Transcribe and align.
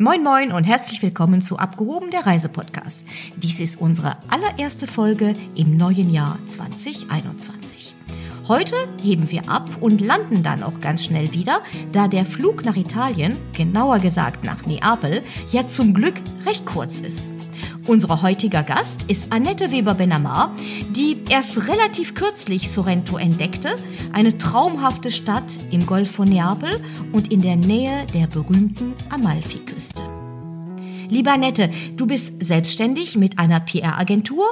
Moin 0.00 0.22
Moin 0.22 0.52
und 0.52 0.62
herzlich 0.62 1.02
willkommen 1.02 1.42
zu 1.42 1.58
Abgehoben 1.58 2.12
der 2.12 2.24
Reisepodcast. 2.24 3.00
Dies 3.34 3.58
ist 3.58 3.80
unsere 3.80 4.16
allererste 4.28 4.86
Folge 4.86 5.32
im 5.56 5.76
neuen 5.76 6.14
Jahr 6.14 6.38
2021. 6.46 7.96
Heute 8.46 8.76
heben 9.02 9.28
wir 9.32 9.48
ab 9.48 9.68
und 9.80 10.00
landen 10.00 10.44
dann 10.44 10.62
auch 10.62 10.78
ganz 10.78 11.04
schnell 11.04 11.32
wieder, 11.32 11.62
da 11.92 12.06
der 12.06 12.24
Flug 12.24 12.64
nach 12.64 12.76
Italien, 12.76 13.36
genauer 13.56 13.98
gesagt 13.98 14.44
nach 14.44 14.66
Neapel, 14.66 15.24
ja 15.50 15.66
zum 15.66 15.94
Glück 15.94 16.14
recht 16.46 16.64
kurz 16.64 17.00
ist. 17.00 17.28
Unser 17.88 18.20
heutiger 18.20 18.62
Gast 18.62 19.04
ist 19.08 19.32
Annette 19.32 19.70
Weber-Benamar, 19.70 20.54
die 20.90 21.24
erst 21.30 21.68
relativ 21.68 22.14
kürzlich 22.14 22.70
Sorrento 22.70 23.16
entdeckte, 23.16 23.76
eine 24.12 24.36
traumhafte 24.36 25.10
Stadt 25.10 25.46
im 25.70 25.86
Golf 25.86 26.10
von 26.10 26.28
Neapel 26.28 26.68
und 27.12 27.32
in 27.32 27.40
der 27.40 27.56
Nähe 27.56 28.04
der 28.12 28.26
berühmten 28.26 28.92
Amalfiküste. 29.08 30.17
Lieber 31.10 31.32
Annette, 31.32 31.70
du 31.96 32.06
bist 32.06 32.32
selbstständig 32.40 33.16
mit 33.16 33.38
einer 33.38 33.60
PR-Agentur 33.60 34.44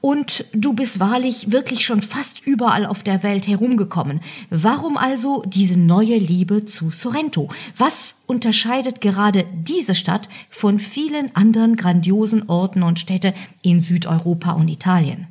und 0.00 0.46
du 0.52 0.72
bist 0.72 1.00
wahrlich 1.00 1.52
wirklich 1.52 1.84
schon 1.84 2.00
fast 2.00 2.46
überall 2.46 2.86
auf 2.86 3.02
der 3.02 3.22
Welt 3.22 3.46
herumgekommen. 3.46 4.20
Warum 4.48 4.96
also 4.96 5.42
diese 5.46 5.78
neue 5.78 6.16
Liebe 6.16 6.64
zu 6.64 6.90
Sorrento? 6.90 7.48
Was 7.76 8.14
unterscheidet 8.26 9.00
gerade 9.00 9.44
diese 9.52 9.94
Stadt 9.94 10.28
von 10.48 10.78
vielen 10.78 11.34
anderen 11.36 11.76
grandiosen 11.76 12.48
Orten 12.48 12.82
und 12.82 12.98
Städte 12.98 13.34
in 13.60 13.80
Südeuropa 13.80 14.52
und 14.52 14.68
Italien? 14.68 15.26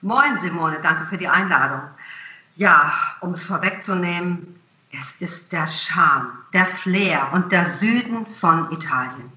Moin 0.00 0.38
Simone, 0.40 0.78
danke 0.82 1.06
für 1.06 1.18
die 1.18 1.28
Einladung. 1.28 1.80
Ja, 2.54 2.92
um 3.20 3.32
es 3.32 3.46
vorwegzunehmen, 3.46 4.54
es 4.92 5.12
ist 5.20 5.52
der 5.52 5.66
Charme, 5.66 6.28
der 6.52 6.66
Flair 6.66 7.30
und 7.32 7.50
der 7.50 7.66
Süden 7.66 8.26
von 8.26 8.70
Italien. 8.70 9.32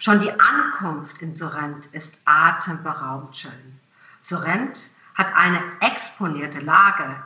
Schon 0.00 0.20
die 0.20 0.32
Ankunft 0.38 1.20
in 1.20 1.34
Sorrent 1.34 1.86
ist 1.86 2.16
atemberaubend 2.24 3.36
schön. 3.36 3.80
Sorrent 4.20 4.88
hat 5.14 5.34
eine 5.34 5.60
exponierte 5.80 6.60
Lage. 6.60 7.16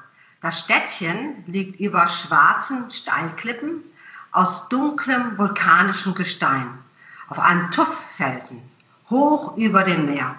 Das 0.41 0.61
Städtchen 0.61 1.45
liegt 1.47 1.79
über 1.81 2.09
schwarzen 2.09 2.91
Steinklippen 2.91 3.83
aus 4.33 4.69
dunklem 4.71 5.37
vulkanischem 5.37 6.15
Gestein 6.15 6.79
auf 7.29 7.39
einem 7.39 7.71
Tufffelsen 7.71 8.63
hoch 9.11 9.57
über 9.59 9.85
dem 9.85 10.07
Meer. 10.07 10.35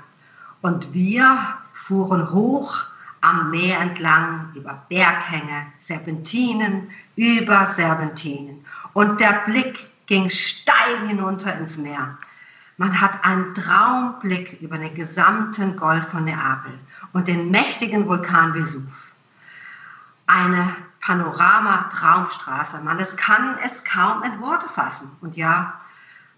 Und 0.61 0.91
wir 0.93 1.57
fuhren 1.73 2.31
hoch 2.31 2.83
am 3.21 3.51
Meer 3.51 3.79
entlang 3.79 4.51
über 4.55 4.83
Berghänge, 4.89 5.67
Serpentinen, 5.79 6.89
über 7.15 7.67
Serpentinen. 7.67 8.65
Und 8.93 9.19
der 9.19 9.43
Blick 9.45 9.87
ging 10.05 10.29
steil 10.29 11.07
hinunter 11.07 11.55
ins 11.57 11.77
Meer. 11.77 12.17
Man 12.77 12.99
hat 12.99 13.23
einen 13.23 13.53
Traumblick 13.53 14.61
über 14.61 14.77
den 14.77 14.95
gesamten 14.95 15.77
Golf 15.77 16.07
von 16.09 16.25
Neapel 16.25 16.73
und 17.13 17.27
den 17.27 17.51
mächtigen 17.51 18.07
Vulkan 18.07 18.53
Vesuv. 18.53 19.13
Eine 20.25 20.75
Panorama-Traumstraße. 21.01 22.79
Man 22.81 22.99
es 22.99 23.15
kann 23.15 23.57
es 23.63 23.83
kaum 23.83 24.23
in 24.23 24.39
Worte 24.41 24.69
fassen. 24.69 25.11
Und 25.21 25.37
ja, 25.37 25.79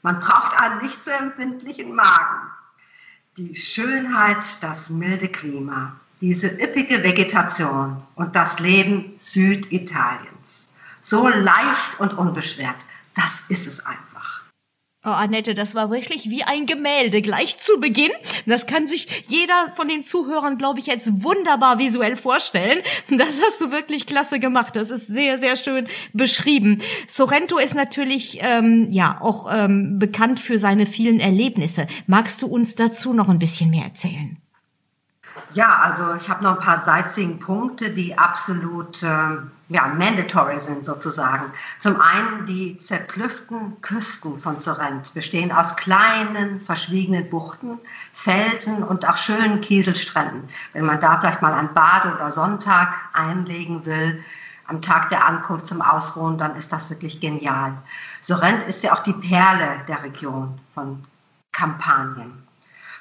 man 0.02 0.20
braucht 0.20 0.60
einen 0.60 0.82
nicht 0.82 1.04
so 1.04 1.12
empfindlichen 1.12 1.96
Magen. 1.96 2.50
Die 3.38 3.56
Schönheit, 3.56 4.46
das 4.62 4.90
milde 4.90 5.28
Klima, 5.28 5.94
diese 6.22 6.48
üppige 6.48 7.04
Vegetation 7.04 8.02
und 8.16 8.36
das 8.36 8.60
Leben 8.60 9.14
Süditaliens. 9.20 10.70
So 11.02 11.28
leicht 11.28 12.00
und 12.00 12.14
unbeschwert. 12.14 12.78
Das 13.16 13.44
ist 13.50 13.68
es 13.68 13.86
einfach. 13.86 14.46
Oh, 15.08 15.12
Annette, 15.12 15.54
das 15.54 15.76
war 15.76 15.92
wirklich 15.92 16.32
wie 16.32 16.44
ein 16.44 16.66
Gemälde 16.66 17.22
gleich 17.22 17.60
zu 17.60 17.80
Beginn. 17.80 18.10
Das 18.48 18.66
kann 18.66 18.88
sich 18.88 19.08
jeder 19.28 19.72
von 19.76 19.88
den 19.88 20.02
Zuhörern, 20.02 20.58
glaube 20.58 20.80
ich, 20.80 20.88
jetzt 20.88 21.24
wunderbar 21.24 21.78
visuell 21.78 22.16
vorstellen. 22.16 22.82
Das 23.12 23.40
hast 23.40 23.62
du 23.62 23.70
wirklich 23.70 24.08
klasse 24.08 24.40
gemacht. 24.40 24.76
Das 24.76 24.90
ist 24.90 25.06
sehr, 25.06 25.38
sehr 25.38 25.58
schön 25.58 25.88
beschrieben. 26.14 26.82
Sorrento 27.08 27.60
ist 27.60 27.76
natürlich 27.76 28.40
ähm, 28.42 28.88
ja 28.90 29.20
auch 29.22 29.48
ähm, 29.52 30.00
bekannt 30.00 30.40
für 30.40 30.58
seine 30.58 30.88
vielen 30.88 31.20
Erlebnisse. 31.20 31.86
Magst 32.08 32.42
du 32.42 32.48
uns 32.48 32.74
dazu 32.74 33.14
noch 33.14 33.30
ein 33.30 33.38
bisschen 33.38 33.70
mehr 33.70 33.84
erzählen? 33.86 34.38
Ja, 35.54 35.82
also 35.84 36.16
ich 36.20 36.28
habe 36.30 36.44
noch 36.44 36.58
ein 36.58 36.64
paar 36.66 36.84
Sightseeing-Punkte, 36.84 37.94
die 37.94 38.18
absolut 38.18 39.04
ähm, 39.04 39.52
ja, 39.70 39.88
mandatory 39.88 40.60
sind 40.60 40.86
sozusagen. 40.86 41.52
Zum 41.80 42.00
einen 42.00 42.46
die 42.46 42.78
zerklüften 42.78 43.82
Küsten 43.82 44.40
von 44.40 44.62
Sorrent 44.62 45.14
bestehen 45.14 45.52
aus 45.52 45.76
kleinen, 45.76 46.62
verschwiegenen 46.62 47.30
Buchten, 47.30 47.80
Felsen 48.14 48.84
und 48.84 49.08
auch 49.08 49.18
schönen 49.18 49.62
Kieselstränden. 49.62 50.48
Wenn 50.74 50.86
man 50.86 51.00
da 51.00 51.20
vielleicht 51.20 51.42
mal 51.42 51.54
ein 51.54 51.74
Bade- 51.74 52.14
oder 52.14 52.32
Sonntag 52.32 52.94
einlegen 53.14 53.86
will, 53.86 54.24
am 54.68 54.82
Tag 54.82 55.10
der 55.10 55.26
Ankunft 55.26 55.68
zum 55.68 55.82
Ausruhen, 55.82 56.38
dann 56.38 56.56
ist 56.56 56.72
das 56.72 56.90
wirklich 56.90 57.20
genial. 57.20 57.74
Sorrent 58.22 58.64
ist 58.64 58.84
ja 58.84 58.94
auch 58.94 59.04
die 59.04 59.14
Perle 59.14 59.82
der 59.88 60.04
Region 60.04 60.60
von 60.74 61.04
Kampanien. 61.52 62.46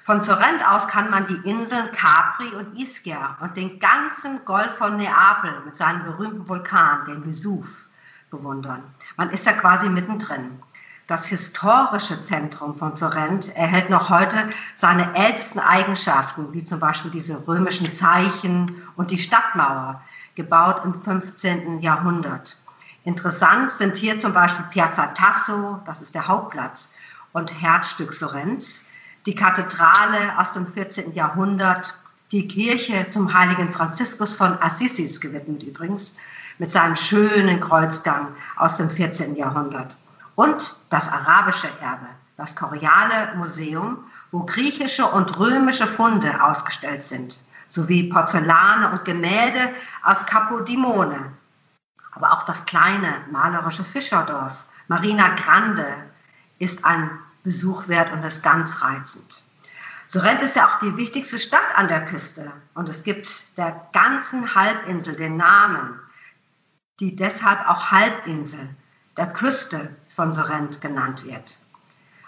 Von 0.05 0.21
Sorrent 0.21 0.63
aus 0.69 0.87
kann 0.87 1.09
man 1.09 1.27
die 1.29 1.49
Inseln 1.49 1.91
Capri 1.93 2.49
und 2.55 2.79
Ischia 2.79 3.39
und 3.41 3.57
den 3.57 3.81
ganzen 3.81 4.45
Golf 4.45 4.77
von 4.77 4.99
Neapel 4.99 5.63
mit 5.65 5.79
seinem 5.79 6.05
berühmten 6.05 6.47
Vulkan, 6.47 7.07
den 7.07 7.25
Vesuv, 7.25 7.87
bewundern. 8.31 8.83
Man 9.17 9.31
ist 9.31 9.47
ja 9.47 9.53
quasi 9.53 9.89
mittendrin. 9.89 10.61
Das 11.07 11.25
historische 11.25 12.23
Zentrum 12.23 12.75
von 12.77 12.99
Sorrent 12.99 13.57
erhält 13.57 13.89
noch 13.89 14.11
heute 14.11 14.51
seine 14.77 15.15
ältesten 15.15 15.61
Eigenschaften, 15.61 16.53
wie 16.53 16.65
zum 16.65 16.81
Beispiel 16.81 17.11
diese 17.11 17.49
römischen 17.49 17.95
Zeichen 17.95 18.83
und 18.97 19.11
die 19.11 19.19
Stadtmauer, 19.19 20.03
gebaut 20.35 20.83
im 20.85 21.01
15. 21.01 21.81
Jahrhundert. 21.81 22.59
Interessant 23.05 23.73
sind 23.73 23.97
hier 23.97 24.21
zum 24.21 24.35
Beispiel 24.35 24.67
Piazza 24.71 25.07
Tasso, 25.09 25.81
das 25.87 26.03
ist 26.03 26.15
der 26.15 26.29
Hauptplatz, 26.29 26.93
und 27.33 27.59
Herzstück 27.63 28.13
Sorrents, 28.13 28.85
die 29.27 29.35
Kathedrale 29.35 30.39
aus 30.39 30.53
dem 30.53 30.67
14. 30.67 31.15
Jahrhundert, 31.15 31.95
die 32.33 32.47
Kirche 32.49 33.09
zum 33.11 33.33
heiligen 33.33 33.73
Franziskus 33.73 34.35
von 34.35 34.61
Assisis 34.61 35.21
gewidmet 35.21 35.63
übrigens, 35.63 36.17
mit 36.59 36.71
seinem 36.71 36.97
schönen 36.97 37.61
Kreuzgang 37.61 38.29
aus 38.57 38.77
dem 38.77 38.91
14. 38.91 39.35
Jahrhundert. 39.35 39.97
Und 40.35 40.77
das 40.91 41.09
arabische 41.09 41.69
Erbe, 41.81 42.09
das 42.37 42.55
Koreale 42.55 43.35
Museum, 43.37 43.99
wo 44.31 44.41
griechische 44.45 45.07
und 45.07 45.39
römische 45.39 45.87
Funde 45.87 46.43
ausgestellt 46.43 47.03
sind, 47.03 47.39
sowie 47.69 48.11
Porzellane 48.11 48.91
und 48.91 49.05
Gemälde 49.05 49.71
aus 50.03 50.25
Capodimone. 50.27 51.33
Aber 52.13 52.33
auch 52.33 52.45
das 52.45 52.65
kleine 52.67 53.15
malerische 53.31 53.85
Fischerdorf 53.85 54.65
Marina 54.89 55.35
Grande 55.35 55.87
ist 56.59 56.85
ein 56.85 57.11
Besuch 57.45 57.89
wert 57.89 58.13
und 58.13 58.25
ist 58.25 58.43
ganz 58.43 58.83
reizend. 58.83 59.45
Sorrent 60.09 60.43
ist 60.43 60.57
ja 60.57 60.67
auch 60.67 60.79
die 60.79 60.97
wichtigste 60.97 61.39
Stadt 61.39 61.77
an 61.77 61.89
der 61.89 62.05
Küste 62.05 62.53
und 62.75 62.89
es 62.89 63.05
gibt 63.05 63.57
der 63.59 63.89
ganzen 63.93 64.55
Halbinsel 64.55 65.15
den 65.15 65.37
Namen, 65.37 66.01
die 67.01 67.15
deshalb 67.15 67.69
auch 67.69 67.91
Halbinsel 67.91 68.75
der 69.17 69.27
Küste 69.29 69.95
von 70.09 70.33
Sorrent 70.33 70.81
genannt 70.81 71.25
wird. 71.25 71.59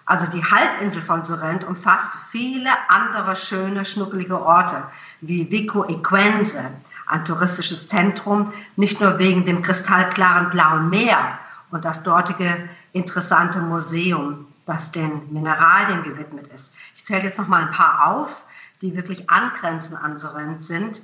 Also 0.04 0.26
die 0.26 0.44
Halbinsel 0.44 1.02
von 1.02 1.24
Sorrent 1.24 1.64
umfasst 1.64 2.12
viele 2.30 2.70
andere 2.88 3.34
schöne, 3.34 3.84
schnuckelige 3.84 4.40
Orte 4.40 4.84
wie 5.20 5.50
Vico 5.50 5.84
Equense, 5.88 6.70
ein 7.06 7.24
touristisches 7.24 7.88
Zentrum, 7.88 8.52
nicht 8.76 9.00
nur 9.00 9.18
wegen 9.18 9.44
dem 9.46 9.62
kristallklaren 9.62 10.50
blauen 10.50 10.90
Meer 10.90 11.38
und 11.70 11.84
das 11.84 12.02
dortige 12.02 12.68
interessante 12.92 13.60
Museum 13.60 14.46
das 14.66 14.92
den 14.92 15.32
Mineralien 15.32 16.02
gewidmet 16.02 16.48
ist. 16.48 16.74
Ich 16.96 17.04
zähle 17.04 17.22
jetzt 17.22 17.38
noch 17.38 17.48
mal 17.48 17.62
ein 17.62 17.70
paar 17.70 18.06
auf, 18.06 18.44
die 18.82 18.94
wirklich 18.94 19.30
angrenzend 19.30 20.02
an 20.02 20.18
Sorrent 20.18 20.62
sind. 20.62 21.00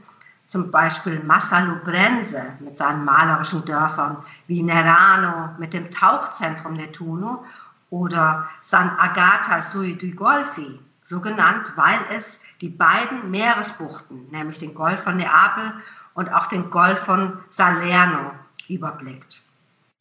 Zum 0.49 0.70
Beispiel 0.70 1.23
Massalubrense 1.25 2.43
mit 2.61 2.76
seinen 2.76 3.05
malerischen 3.05 3.64
Dörfern, 3.64 4.19
wie 4.49 4.62
Nerano 4.62 5.55
mit 5.59 5.73
dem 5.73 5.91
Tauchzentrum 5.91 6.75
Nettuno 6.75 7.44
oder 7.88 8.49
San 8.61 8.91
Agata 8.99 9.62
sui 9.62 9.97
due 9.97 10.14
Golfi, 10.14 10.81
so 11.05 11.20
genannt, 11.20 11.73
weil 11.76 11.99
es 12.11 12.41
die 12.61 12.69
beiden 12.69 13.31
Meeresbuchten, 13.31 14.31
nämlich 14.31 14.59
den 14.59 14.75
Golf 14.75 15.03
von 15.05 15.17
Neapel 15.17 15.73
und 16.14 16.32
auch 16.32 16.47
den 16.47 16.70
Golf 16.70 16.99
von 17.00 17.38
Salerno, 17.49 18.32
überblickt. 18.69 19.41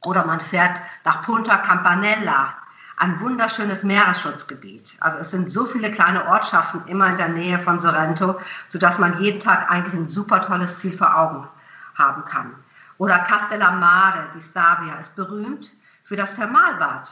Oder 0.03 0.25
man 0.25 0.41
fährt 0.41 0.81
nach 1.05 1.21
Punta 1.21 1.57
Campanella, 1.57 2.53
ein 3.01 3.19
wunderschönes 3.19 3.83
Meeresschutzgebiet. 3.83 4.95
Also 4.99 5.17
es 5.17 5.31
sind 5.31 5.51
so 5.51 5.65
viele 5.65 5.91
kleine 5.91 6.27
Ortschaften 6.27 6.87
immer 6.87 7.07
in 7.07 7.17
der 7.17 7.29
Nähe 7.29 7.59
von 7.59 7.79
Sorrento, 7.79 8.39
sodass 8.67 8.99
man 8.99 9.19
jeden 9.21 9.39
Tag 9.39 9.71
eigentlich 9.71 9.95
ein 9.95 10.07
super 10.07 10.41
tolles 10.41 10.77
Ziel 10.77 10.95
vor 10.95 11.17
Augen 11.17 11.47
haben 11.95 12.23
kann. 12.25 12.53
Oder 12.99 13.17
Castellammare 13.19 14.29
di 14.35 14.41
Stabia 14.41 14.95
ist 14.99 15.15
berühmt 15.15 15.73
für 16.03 16.15
das 16.15 16.35
Thermalbad. 16.35 17.11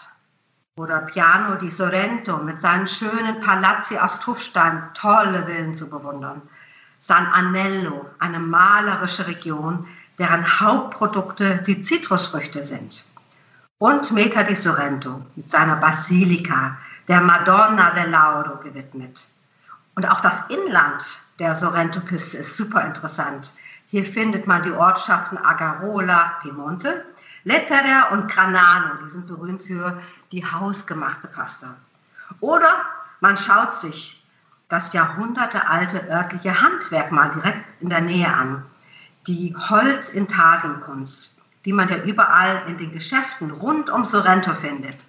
oder 0.80 1.00
Piano 1.01 1.56
di 1.56 1.69
Sorrento 1.69 2.38
mit 2.38 2.57
seinen 2.57 2.88
schönen 2.88 3.41
Palazzi 3.41 3.97
aus 3.97 4.21
Tuffstein, 4.21 4.81
tolle 4.94 5.45
Villen 5.45 5.77
zu 5.77 5.89
bewundern. 5.89 6.41
San 7.01 7.25
Anello, 7.27 8.06
eine 8.19 8.39
malerische 8.39 9.27
Region, 9.27 9.88
deren 10.18 10.59
Hauptprodukte 10.59 11.63
die 11.68 11.81
Zitrusfrüchte 11.81 12.63
sind. 12.63 13.03
Und 13.81 14.12
Meta 14.12 14.44
di 14.44 14.56
Sorrento 14.56 15.26
mit 15.38 15.50
seiner 15.50 15.78
Basilika, 15.78 16.78
der 17.08 17.22
Madonna 17.22 17.92
del 17.92 18.10
Lauro 18.10 18.58
gewidmet. 18.58 19.26
Und 19.96 20.06
auch 20.06 20.20
das 20.20 20.36
Inland 20.50 21.02
der 21.40 21.56
Sorrento-Küste 21.56 22.40
ist 22.40 22.58
super 22.58 22.84
interessant. 22.84 23.54
Hier 23.88 24.04
findet 24.04 24.48
man 24.48 24.64
die 24.64 24.74
Ortschaften 24.74 25.38
Agarola, 25.38 26.40
Piemonte, 26.42 27.06
Lettera 27.46 28.10
und 28.12 28.30
Granano, 28.30 28.96
die 29.02 29.12
sind 29.12 29.28
berühmt 29.28 29.64
für 29.64 30.04
die 30.34 30.46
hausgemachte 30.46 31.30
Pasta. 31.30 31.74
Oder 32.42 32.86
man 33.22 33.38
schaut 33.38 33.75
sich 33.75 34.28
das 34.68 34.92
jahrhundertealte 34.92 36.06
örtliche 36.10 36.62
Handwerk 36.62 37.14
mal 37.14 37.32
direkt 37.32 37.64
in 37.82 37.90
der 37.90 38.02
Nähe 38.02 38.28
an. 38.28 38.66
Die 39.25 39.56
Holzintarsienkunst, 39.56 41.38
die 41.66 41.74
man 41.74 41.90
ja 41.90 41.98
überall 42.04 42.64
in 42.68 42.78
den 42.78 42.92
Geschäften 42.92 43.52
rund 43.52 43.90
um 43.90 44.06
Sorrento 44.06 44.54
findet. 44.54 45.06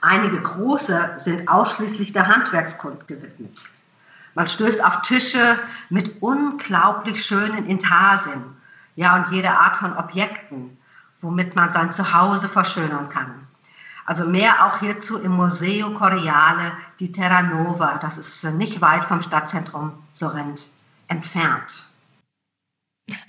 Einige 0.00 0.40
große 0.40 1.16
sind 1.18 1.48
ausschließlich 1.48 2.12
der 2.12 2.26
Handwerkskunst 2.26 3.06
gewidmet. 3.06 3.64
Man 4.34 4.48
stößt 4.48 4.84
auf 4.84 5.02
Tische 5.02 5.58
mit 5.90 6.22
unglaublich 6.22 7.24
schönen 7.24 7.66
Intarsien, 7.66 8.42
ja, 8.94 9.16
und 9.16 9.30
jede 9.30 9.50
Art 9.50 9.76
von 9.76 9.96
Objekten, 9.96 10.76
womit 11.20 11.54
man 11.56 11.70
sein 11.70 11.92
Zuhause 11.92 12.48
verschönern 12.48 13.08
kann. 13.08 13.46
Also 14.04 14.26
mehr 14.26 14.66
auch 14.66 14.78
hierzu 14.78 15.18
im 15.18 15.32
Museo 15.32 15.90
Coriale 15.90 16.72
di 16.98 17.12
Terranova. 17.12 17.98
Das 17.98 18.18
ist 18.18 18.44
nicht 18.44 18.80
weit 18.80 19.04
vom 19.04 19.22
Stadtzentrum 19.22 19.92
Sorrent 20.12 20.70
entfernt. 21.08 21.86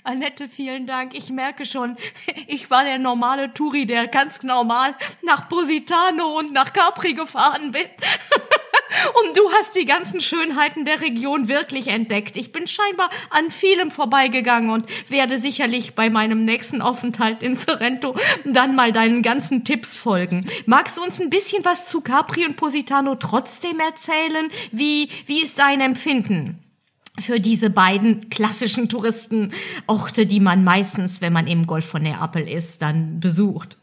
Annette, 0.06 0.48
vielen 0.48 0.86
Dank. 0.86 1.16
Ich 1.16 1.30
merke 1.30 1.64
schon, 1.64 1.96
ich 2.46 2.70
war 2.70 2.84
der 2.84 2.98
normale 2.98 3.54
Touri, 3.54 3.86
der 3.86 4.06
ganz 4.06 4.42
normal 4.42 4.94
nach 5.22 5.48
Positano 5.48 6.38
und 6.38 6.52
nach 6.52 6.72
Capri 6.72 7.14
gefahren 7.14 7.72
bin. 7.72 7.86
Und 9.26 9.36
du 9.36 9.50
hast 9.50 9.74
die 9.74 9.86
ganzen 9.86 10.20
Schönheiten 10.20 10.84
der 10.84 11.00
Region 11.00 11.48
wirklich 11.48 11.88
entdeckt. 11.88 12.36
Ich 12.36 12.52
bin 12.52 12.68
scheinbar 12.68 13.10
an 13.28 13.50
vielem 13.50 13.90
vorbeigegangen 13.90 14.70
und 14.70 14.86
werde 15.10 15.40
sicherlich 15.40 15.96
bei 15.96 16.10
meinem 16.10 16.44
nächsten 16.44 16.80
Aufenthalt 16.80 17.42
in 17.42 17.56
Sorrento 17.56 18.14
dann 18.44 18.76
mal 18.76 18.92
deinen 18.92 19.22
ganzen 19.22 19.64
Tipps 19.64 19.96
folgen. 19.96 20.46
Magst 20.66 20.96
du 20.96 21.02
uns 21.02 21.20
ein 21.20 21.28
bisschen 21.28 21.64
was 21.64 21.86
zu 21.86 22.02
Capri 22.02 22.46
und 22.46 22.56
Positano 22.56 23.16
trotzdem 23.16 23.80
erzählen? 23.80 24.48
Wie, 24.70 25.10
wie 25.26 25.42
ist 25.42 25.58
dein 25.58 25.80
Empfinden? 25.80 26.64
Für 27.18 27.40
diese 27.40 27.70
beiden 27.70 28.28
klassischen 28.28 28.88
Touristenorte, 28.88 30.26
die 30.26 30.40
man 30.40 30.64
meistens, 30.64 31.20
wenn 31.20 31.32
man 31.32 31.46
im 31.46 31.66
Golf 31.66 31.86
von 31.86 32.02
Neapel 32.02 32.48
ist, 32.48 32.82
dann 32.82 33.20
besucht. 33.20 33.78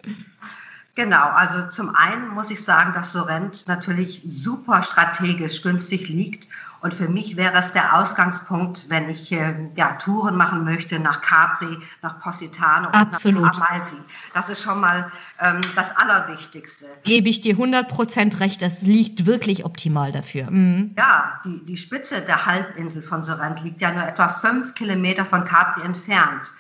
Genau, 0.96 1.30
also 1.30 1.70
zum 1.70 1.96
einen 1.96 2.30
muss 2.30 2.52
ich 2.52 2.64
sagen, 2.64 2.92
dass 2.94 3.14
Sorrent 3.14 3.68
natürlich 3.68 4.22
super 4.28 4.84
strategisch 4.84 5.62
günstig 5.62 6.10
liegt. 6.10 6.50
Und 6.82 6.96
für 6.96 7.08
mich 7.08 7.38
wäre 7.38 7.60
es 7.60 7.72
der 7.72 7.98
Ausgangspunkt, 7.98 8.90
wenn 8.90 9.08
ich 9.08 9.32
äh, 9.32 9.54
ja, 9.76 9.94
Touren 9.94 10.36
machen 10.36 10.64
möchte 10.64 11.00
nach 11.00 11.22
Capri, 11.22 11.78
nach 12.02 12.20
Positano 12.20 12.90
Absolut. 12.90 13.44
und 13.44 13.48
nach 13.48 13.56
Amalfi. 13.58 13.98
Das 14.34 14.50
ist 14.50 14.64
schon 14.64 14.82
mal 14.82 15.12
ähm, 15.40 15.62
das 15.76 15.96
Allerwichtigste. 15.96 16.88
Gebe 17.04 17.30
ich 17.30 17.42
dir 17.42 17.54
100 17.54 17.88
Prozent 17.88 18.40
recht, 18.40 18.64
das 18.64 18.82
liegt 18.82 19.28
wirklich 19.28 19.64
optimal 19.64 20.12
dafür. 20.12 20.50
Mhm. 20.50 20.96
Ja, 20.98 21.40
die, 21.46 21.64
die 21.66 21.78
Spitze 21.78 22.22
der 22.22 22.48
Halbinsel 22.48 23.04
von 23.04 23.22
Sorrent 23.22 23.64
liegt 23.64 23.80
ja 23.80 23.92
nur 23.94 24.04
etwa 24.04 24.28
fünf 24.28 24.74
Kilometer 24.74 25.24
von 25.24 25.46
Capri 25.46 25.84
entfernt 25.84 26.52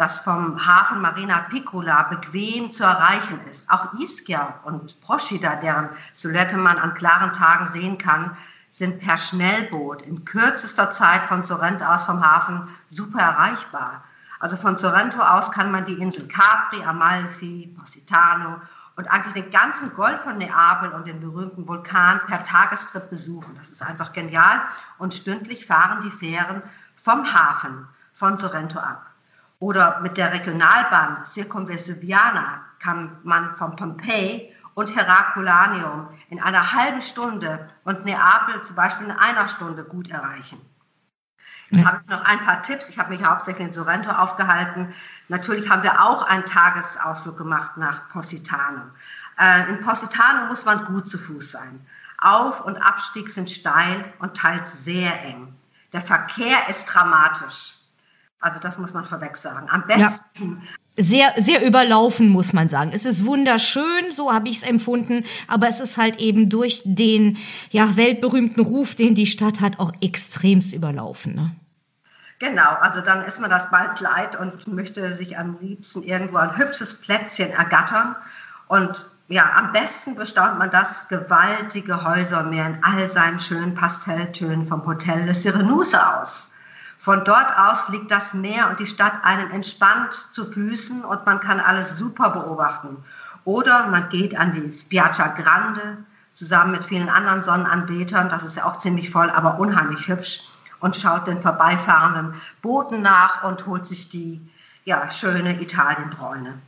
das 0.00 0.20
vom 0.20 0.66
Hafen 0.66 1.02
Marina 1.02 1.40
Piccola 1.50 2.04
bequem 2.04 2.72
zu 2.72 2.84
erreichen 2.84 3.38
ist. 3.50 3.68
Auch 3.70 3.92
Ischia 3.92 4.54
und 4.64 4.98
Procida, 5.02 5.56
deren 5.56 5.90
Silhouette 6.14 6.56
man 6.56 6.78
an 6.78 6.94
klaren 6.94 7.34
Tagen 7.34 7.68
sehen 7.68 7.98
kann, 7.98 8.34
sind 8.70 9.00
per 9.00 9.18
Schnellboot 9.18 10.00
in 10.00 10.24
kürzester 10.24 10.90
Zeit 10.90 11.26
von 11.26 11.44
Sorrento 11.44 11.84
aus 11.84 12.06
vom 12.06 12.24
Hafen 12.24 12.66
super 12.88 13.20
erreichbar. 13.20 14.02
Also 14.38 14.56
von 14.56 14.78
Sorrento 14.78 15.20
aus 15.20 15.52
kann 15.52 15.70
man 15.70 15.84
die 15.84 16.00
Insel 16.00 16.26
Capri, 16.28 16.82
Amalfi, 16.82 17.76
Positano 17.78 18.58
und 18.96 19.10
eigentlich 19.10 19.34
den 19.34 19.50
ganzen 19.50 19.92
Golf 19.92 20.22
von 20.22 20.38
Neapel 20.38 20.92
und 20.92 21.08
den 21.08 21.20
berühmten 21.20 21.68
Vulkan 21.68 22.22
per 22.26 22.42
Tagestrip 22.42 23.10
besuchen. 23.10 23.54
Das 23.54 23.68
ist 23.68 23.82
einfach 23.82 24.14
genial. 24.14 24.62
Und 24.96 25.12
stündlich 25.12 25.66
fahren 25.66 26.00
die 26.02 26.10
Fähren 26.10 26.62
vom 26.96 27.30
Hafen 27.30 27.86
von 28.14 28.38
Sorrento 28.38 28.78
ab. 28.78 29.09
Oder 29.60 30.00
mit 30.00 30.16
der 30.16 30.32
Regionalbahn 30.32 31.24
Circumvesuviana 31.26 32.62
kann 32.78 33.18
man 33.22 33.54
von 33.56 33.76
Pompeji 33.76 34.54
und 34.74 34.96
Heraculaneum 34.96 36.08
in 36.30 36.40
einer 36.40 36.72
halben 36.72 37.02
Stunde 37.02 37.68
und 37.84 38.06
Neapel 38.06 38.62
zum 38.62 38.74
Beispiel 38.74 39.06
in 39.06 39.12
einer 39.12 39.48
Stunde 39.48 39.84
gut 39.84 40.08
erreichen. 40.08 40.58
Jetzt 41.68 41.84
habe 41.84 42.00
ich 42.02 42.10
noch 42.10 42.24
ein 42.24 42.40
paar 42.40 42.62
Tipps. 42.62 42.88
Ich 42.88 42.98
habe 42.98 43.10
mich 43.10 43.22
hauptsächlich 43.22 43.68
in 43.68 43.72
Sorrento 43.74 44.10
aufgehalten. 44.10 44.92
Natürlich 45.28 45.68
haben 45.68 45.82
wir 45.82 46.02
auch 46.02 46.22
einen 46.22 46.46
Tagesausflug 46.46 47.36
gemacht 47.36 47.76
nach 47.76 48.08
Positano. 48.08 48.80
Äh, 49.38 49.68
in 49.68 49.80
Positano 49.82 50.46
muss 50.46 50.64
man 50.64 50.84
gut 50.86 51.06
zu 51.06 51.18
Fuß 51.18 51.52
sein. 51.52 51.86
Auf- 52.18 52.64
und 52.64 52.78
Abstieg 52.78 53.30
sind 53.30 53.50
steil 53.50 54.12
und 54.18 54.36
teils 54.36 54.84
sehr 54.84 55.22
eng. 55.22 55.54
Der 55.92 56.00
Verkehr 56.00 56.68
ist 56.68 56.86
dramatisch. 56.86 57.79
Also 58.40 58.58
das 58.58 58.78
muss 58.78 58.94
man 58.94 59.04
vorweg 59.04 59.36
sagen. 59.36 59.68
Am 59.70 59.86
besten. 59.86 60.62
Ja. 60.62 61.02
Sehr, 61.02 61.34
sehr 61.38 61.64
überlaufen, 61.64 62.28
muss 62.28 62.52
man 62.52 62.68
sagen. 62.68 62.90
Es 62.92 63.04
ist 63.04 63.24
wunderschön, 63.24 64.12
so 64.12 64.32
habe 64.32 64.48
ich 64.48 64.58
es 64.58 64.68
empfunden, 64.68 65.24
aber 65.46 65.68
es 65.68 65.80
ist 65.80 65.96
halt 65.96 66.16
eben 66.16 66.48
durch 66.48 66.82
den 66.84 67.38
ja, 67.70 67.96
weltberühmten 67.96 68.62
Ruf, 68.62 68.94
den 68.94 69.14
die 69.14 69.26
Stadt 69.26 69.60
hat, 69.60 69.78
auch 69.78 69.92
extremst 70.00 70.72
überlaufen. 70.72 71.34
Ne? 71.34 71.52
Genau, 72.38 72.70
also 72.80 73.02
dann 73.02 73.22
ist 73.24 73.38
man 73.38 73.50
das 73.50 73.70
bald 73.70 74.00
leid 74.00 74.36
und 74.36 74.66
möchte 74.66 75.14
sich 75.16 75.38
am 75.38 75.58
liebsten 75.60 76.02
irgendwo 76.02 76.38
ein 76.38 76.56
hübsches 76.56 77.00
Plätzchen 77.00 77.50
ergattern. 77.50 78.16
Und 78.66 79.10
ja, 79.28 79.52
am 79.56 79.72
besten 79.72 80.16
bestaunt 80.16 80.58
man 80.58 80.70
das 80.70 81.08
gewaltige 81.08 82.02
Häusermeer 82.02 82.66
in 82.66 82.78
all 82.82 83.08
seinen 83.10 83.38
schönen 83.38 83.74
Pastelltönen 83.74 84.66
vom 84.66 84.84
Hotel 84.86 85.24
Le 85.26 85.34
Sirenuse 85.34 86.18
aus. 86.18 86.50
Von 87.00 87.24
dort 87.24 87.56
aus 87.56 87.88
liegt 87.88 88.10
das 88.10 88.34
Meer 88.34 88.68
und 88.68 88.78
die 88.78 88.84
Stadt 88.84 89.24
einem 89.24 89.50
entspannt 89.52 90.12
zu 90.12 90.44
Füßen 90.44 91.02
und 91.02 91.24
man 91.24 91.40
kann 91.40 91.58
alles 91.58 91.96
super 91.96 92.28
beobachten. 92.28 93.02
Oder 93.44 93.86
man 93.86 94.10
geht 94.10 94.38
an 94.38 94.52
die 94.52 94.70
Spiaggia 94.70 95.28
Grande 95.28 95.96
zusammen 96.34 96.72
mit 96.72 96.84
vielen 96.84 97.08
anderen 97.08 97.42
Sonnenanbetern, 97.42 98.28
das 98.28 98.44
ist 98.44 98.58
ja 98.58 98.66
auch 98.66 98.80
ziemlich 98.80 99.08
voll, 99.08 99.30
aber 99.30 99.58
unheimlich 99.58 100.08
hübsch 100.08 100.42
und 100.80 100.94
schaut 100.94 101.26
den 101.26 101.40
vorbeifahrenden 101.40 102.34
Booten 102.60 103.00
nach 103.00 103.44
und 103.44 103.64
holt 103.64 103.86
sich 103.86 104.10
die 104.10 104.46
ja, 104.84 105.08
schöne 105.08 105.58
Italienbräune. 105.58 106.60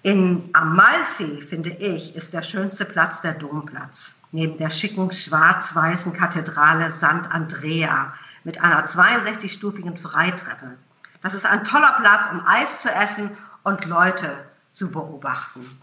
In 0.00 0.48
Amalfi, 0.54 1.42
finde 1.42 1.70
ich, 1.70 2.16
ist 2.16 2.32
der 2.32 2.42
schönste 2.42 2.86
Platz 2.86 3.20
der 3.20 3.34
Domplatz. 3.34 4.14
Neben 4.30 4.56
der 4.56 4.70
schicken 4.70 5.12
schwarz-weißen 5.12 6.14
Kathedrale 6.14 6.90
Sant 6.90 7.30
Andrea 7.30 8.14
mit 8.44 8.60
einer 8.60 8.86
62-stufigen 8.86 9.96
Freitreppe. 9.96 10.78
Das 11.20 11.34
ist 11.34 11.46
ein 11.46 11.64
toller 11.64 11.96
Platz, 12.00 12.26
um 12.32 12.46
Eis 12.46 12.80
zu 12.80 12.90
essen 12.90 13.36
und 13.62 13.84
Leute 13.84 14.44
zu 14.72 14.90
beobachten. 14.90 15.80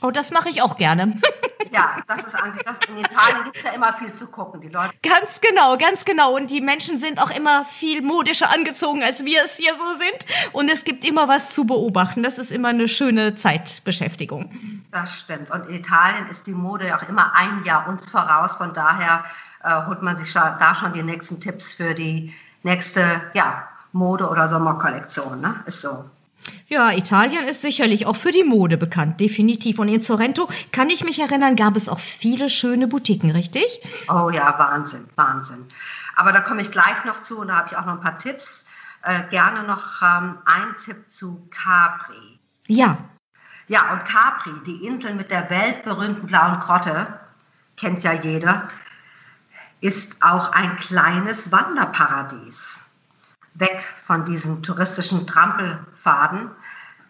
Oh, 0.00 0.10
das 0.10 0.30
mache 0.30 0.48
ich 0.48 0.62
auch 0.62 0.76
gerne. 0.76 1.20
Ja, 1.70 1.96
das 2.06 2.24
ist 2.24 2.34
eigentlich, 2.34 2.64
das, 2.64 2.76
in 2.88 2.98
Italien 2.98 3.44
gibt 3.44 3.58
es 3.58 3.64
ja 3.64 3.72
immer 3.72 3.92
viel 3.94 4.12
zu 4.12 4.26
gucken. 4.26 4.60
Die 4.60 4.68
Leute. 4.68 4.94
Ganz 5.02 5.40
genau, 5.40 5.76
ganz 5.76 6.04
genau. 6.04 6.34
Und 6.34 6.50
die 6.50 6.60
Menschen 6.60 6.98
sind 6.98 7.20
auch 7.20 7.30
immer 7.30 7.64
viel 7.64 8.02
modischer 8.02 8.52
angezogen, 8.52 9.02
als 9.02 9.24
wir 9.24 9.44
es 9.44 9.56
hier 9.56 9.72
so 9.74 9.98
sind. 9.98 10.52
Und 10.52 10.70
es 10.70 10.84
gibt 10.84 11.04
immer 11.04 11.28
was 11.28 11.50
zu 11.50 11.64
beobachten. 11.64 12.22
Das 12.22 12.38
ist 12.38 12.50
immer 12.50 12.68
eine 12.68 12.88
schöne 12.88 13.36
Zeitbeschäftigung. 13.36 14.50
Das 14.90 15.18
stimmt. 15.18 15.50
Und 15.50 15.66
in 15.68 15.74
Italien 15.74 16.28
ist 16.28 16.46
die 16.46 16.54
Mode 16.54 16.88
ja 16.88 16.96
auch 16.96 17.08
immer 17.08 17.34
ein 17.34 17.64
Jahr 17.64 17.88
uns 17.88 18.08
voraus. 18.08 18.56
Von 18.56 18.72
daher 18.72 19.24
äh, 19.62 19.86
holt 19.86 20.02
man 20.02 20.16
sich 20.18 20.32
da 20.32 20.74
schon 20.74 20.92
die 20.92 21.02
nächsten 21.02 21.40
Tipps 21.40 21.72
für 21.72 21.94
die 21.94 22.34
nächste 22.62 23.22
ja, 23.34 23.68
Mode- 23.92 24.28
oder 24.28 24.48
Sommerkollektion. 24.48 25.40
Ne? 25.40 25.54
Ist 25.66 25.80
so. 25.80 26.04
Ja, 26.66 26.92
Italien 26.92 27.44
ist 27.44 27.62
sicherlich 27.62 28.06
auch 28.06 28.16
für 28.16 28.30
die 28.30 28.44
Mode 28.44 28.76
bekannt, 28.76 29.20
definitiv. 29.20 29.78
Und 29.78 29.88
in 29.88 30.00
Sorrento, 30.00 30.48
kann 30.72 30.90
ich 30.90 31.04
mich 31.04 31.18
erinnern, 31.18 31.56
gab 31.56 31.76
es 31.76 31.88
auch 31.88 32.00
viele 32.00 32.50
schöne 32.50 32.88
Boutiquen, 32.88 33.30
richtig? 33.30 33.80
Oh 34.08 34.30
ja, 34.30 34.58
Wahnsinn, 34.58 35.06
Wahnsinn. 35.16 35.66
Aber 36.16 36.32
da 36.32 36.40
komme 36.40 36.62
ich 36.62 36.70
gleich 36.70 37.04
noch 37.04 37.22
zu 37.22 37.38
und 37.38 37.48
da 37.48 37.56
habe 37.56 37.68
ich 37.70 37.76
auch 37.76 37.86
noch 37.86 37.94
ein 37.94 38.00
paar 38.00 38.18
Tipps. 38.18 38.66
Äh, 39.02 39.22
gerne 39.30 39.62
noch 39.62 40.02
ähm, 40.02 40.38
ein 40.44 40.76
Tipp 40.84 41.08
zu 41.08 41.48
Capri. 41.50 42.38
Ja. 42.66 42.98
Ja, 43.68 43.92
und 43.92 44.04
Capri, 44.04 44.52
die 44.66 44.86
Insel 44.86 45.14
mit 45.14 45.30
der 45.30 45.48
weltberühmten 45.50 46.26
blauen 46.26 46.58
Grotte, 46.58 47.06
kennt 47.76 48.02
ja 48.02 48.12
jeder, 48.12 48.68
ist 49.80 50.16
auch 50.20 50.52
ein 50.52 50.76
kleines 50.76 51.52
Wanderparadies. 51.52 52.87
Weg 53.54 53.82
von 53.98 54.24
diesen 54.24 54.62
touristischen 54.62 55.26
Trampelfaden. 55.26 56.50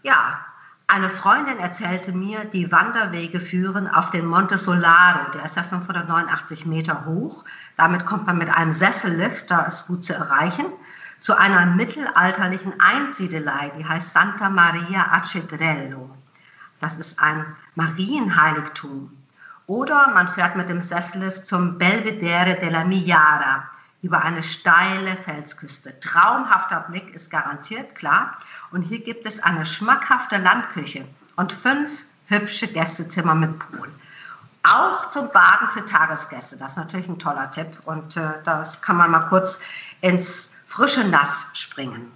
Ja, 0.03 0.41
eine 0.91 1.11
Freundin 1.11 1.59
erzählte 1.59 2.13
mir, 2.13 2.47
die 2.47 2.73
Wanderwege 2.73 3.41
führen 3.41 3.89
auf 3.89 4.11
den 4.11 4.25
Monte 4.25 4.57
Solaro, 4.57 5.31
der 5.35 5.45
ist 5.45 5.57
ja 5.57 5.63
589 5.63 6.65
Meter 6.65 7.05
hoch. 7.05 7.45
Damit 7.77 8.07
kommt 8.07 8.27
man 8.27 8.39
mit 8.39 8.49
einem 8.49 8.73
Sessellift, 8.73 9.51
da 9.51 9.67
ist 9.67 9.87
gut 9.87 10.03
zu 10.03 10.15
erreichen, 10.15 10.65
zu 11.21 11.37
einer 11.37 11.67
mittelalterlichen 11.67 12.81
Einsiedelei, 12.81 13.71
die 13.79 13.85
heißt 13.85 14.15
Santa 14.15 14.49
Maria 14.49 15.13
a. 15.13 15.23
Das 16.81 16.97
ist 16.97 17.21
ein 17.21 17.45
Marienheiligtum. 17.75 19.13
Oder 19.67 20.09
man 20.15 20.29
fährt 20.29 20.57
mit 20.57 20.71
dem 20.71 20.81
Sessellift 20.81 21.45
zum 21.45 21.77
Belvedere 21.77 22.59
della 22.59 22.85
Migliara 22.85 23.69
über 24.03 24.23
eine 24.23 24.43
steile 24.43 25.17
Felsküste. 25.25 25.99
Traumhafter 26.01 26.87
Blick 26.89 27.15
ist 27.15 27.31
garantiert, 27.31 27.95
klar. 27.95 28.39
Und 28.71 28.83
hier 28.83 29.01
gibt 29.01 29.27
es 29.27 29.43
eine 29.43 29.67
schmackhafte 29.67 30.39
Landküche 30.39 31.05
und 31.37 31.53
fünf 31.53 32.05
hübsche 32.27 32.69
Gästezimmer 32.69 33.35
mit 33.35 33.59
Pool. 33.59 33.89
Auch 34.63 35.09
zum 35.11 35.31
Baden 35.33 35.69
für 35.69 35.85
Tagesgäste. 35.85 36.57
Das 36.57 36.73
ist 36.73 36.77
natürlich 36.77 37.09
ein 37.09 37.19
toller 37.19 37.51
Tipp. 37.51 37.69
Und 37.87 38.17
äh, 38.17 38.35
das 38.45 38.81
kann 38.83 38.97
man 38.97 39.11
mal 39.11 39.29
kurz 39.29 39.61
ins 40.01 40.53
frische 40.67 41.05
Nass 41.05 41.47
springen. 41.55 42.13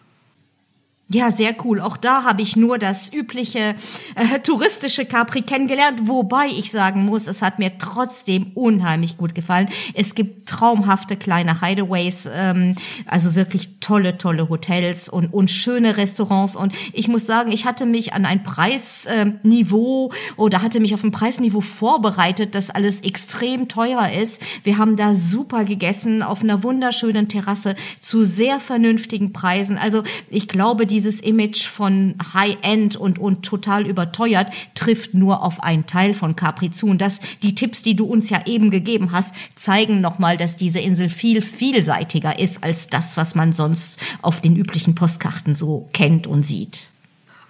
Ja, 1.12 1.30
sehr 1.30 1.54
cool. 1.64 1.78
Auch 1.78 1.98
da 1.98 2.24
habe 2.24 2.40
ich 2.40 2.56
nur 2.56 2.78
das 2.78 3.12
übliche 3.12 3.74
äh, 4.14 4.38
touristische 4.42 5.04
Capri 5.04 5.42
kennengelernt, 5.42 6.08
wobei 6.08 6.46
ich 6.46 6.70
sagen 6.70 7.04
muss, 7.04 7.26
es 7.26 7.42
hat 7.42 7.58
mir 7.58 7.76
trotzdem 7.76 8.52
unheimlich 8.54 9.18
gut 9.18 9.34
gefallen. 9.34 9.68
Es 9.92 10.14
gibt 10.14 10.48
traumhafte 10.48 11.16
kleine 11.16 11.60
Hideaways, 11.60 12.26
ähm, 12.32 12.76
also 13.04 13.34
wirklich 13.34 13.80
tolle, 13.80 14.16
tolle 14.16 14.48
Hotels 14.48 15.10
und, 15.10 15.34
und 15.34 15.50
schöne 15.50 15.98
Restaurants. 15.98 16.56
Und 16.56 16.72
ich 16.94 17.08
muss 17.08 17.26
sagen, 17.26 17.52
ich 17.52 17.66
hatte 17.66 17.84
mich 17.84 18.14
an 18.14 18.24
ein 18.24 18.42
Preisniveau 18.42 20.12
äh, 20.12 20.40
oder 20.40 20.62
hatte 20.62 20.80
mich 20.80 20.94
auf 20.94 21.04
ein 21.04 21.12
Preisniveau 21.12 21.60
vorbereitet, 21.60 22.54
das 22.54 22.70
alles 22.70 23.00
extrem 23.00 23.68
teuer 23.68 24.08
ist. 24.08 24.40
Wir 24.64 24.78
haben 24.78 24.96
da 24.96 25.14
super 25.14 25.64
gegessen 25.64 26.22
auf 26.22 26.42
einer 26.42 26.62
wunderschönen 26.62 27.28
Terrasse 27.28 27.74
zu 28.00 28.24
sehr 28.24 28.60
vernünftigen 28.60 29.34
Preisen. 29.34 29.76
Also 29.76 30.04
ich 30.30 30.48
glaube, 30.48 30.86
die 30.86 31.01
dieses 31.02 31.20
Image 31.20 31.66
von 31.66 32.14
High-End 32.32 32.94
und, 32.94 33.18
und 33.18 33.42
total 33.42 33.88
überteuert 33.88 34.52
trifft 34.76 35.14
nur 35.14 35.42
auf 35.42 35.60
einen 35.60 35.86
Teil 35.86 36.14
von 36.14 36.36
Capri 36.36 36.70
zu. 36.70 36.86
Und 36.86 37.00
das, 37.00 37.18
die 37.42 37.56
Tipps, 37.56 37.82
die 37.82 37.96
du 37.96 38.04
uns 38.04 38.30
ja 38.30 38.46
eben 38.46 38.70
gegeben 38.70 39.10
hast, 39.10 39.34
zeigen 39.56 40.00
nochmal, 40.00 40.36
dass 40.36 40.54
diese 40.54 40.78
Insel 40.78 41.08
viel 41.08 41.42
vielseitiger 41.42 42.38
ist 42.38 42.62
als 42.62 42.86
das, 42.86 43.16
was 43.16 43.34
man 43.34 43.52
sonst 43.52 43.98
auf 44.22 44.40
den 44.40 44.54
üblichen 44.54 44.94
Postkarten 44.94 45.54
so 45.54 45.88
kennt 45.92 46.28
und 46.28 46.44
sieht. 46.44 46.86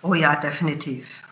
Oh 0.01 0.15
ja, 0.15 0.35
definitiv. 0.37 1.23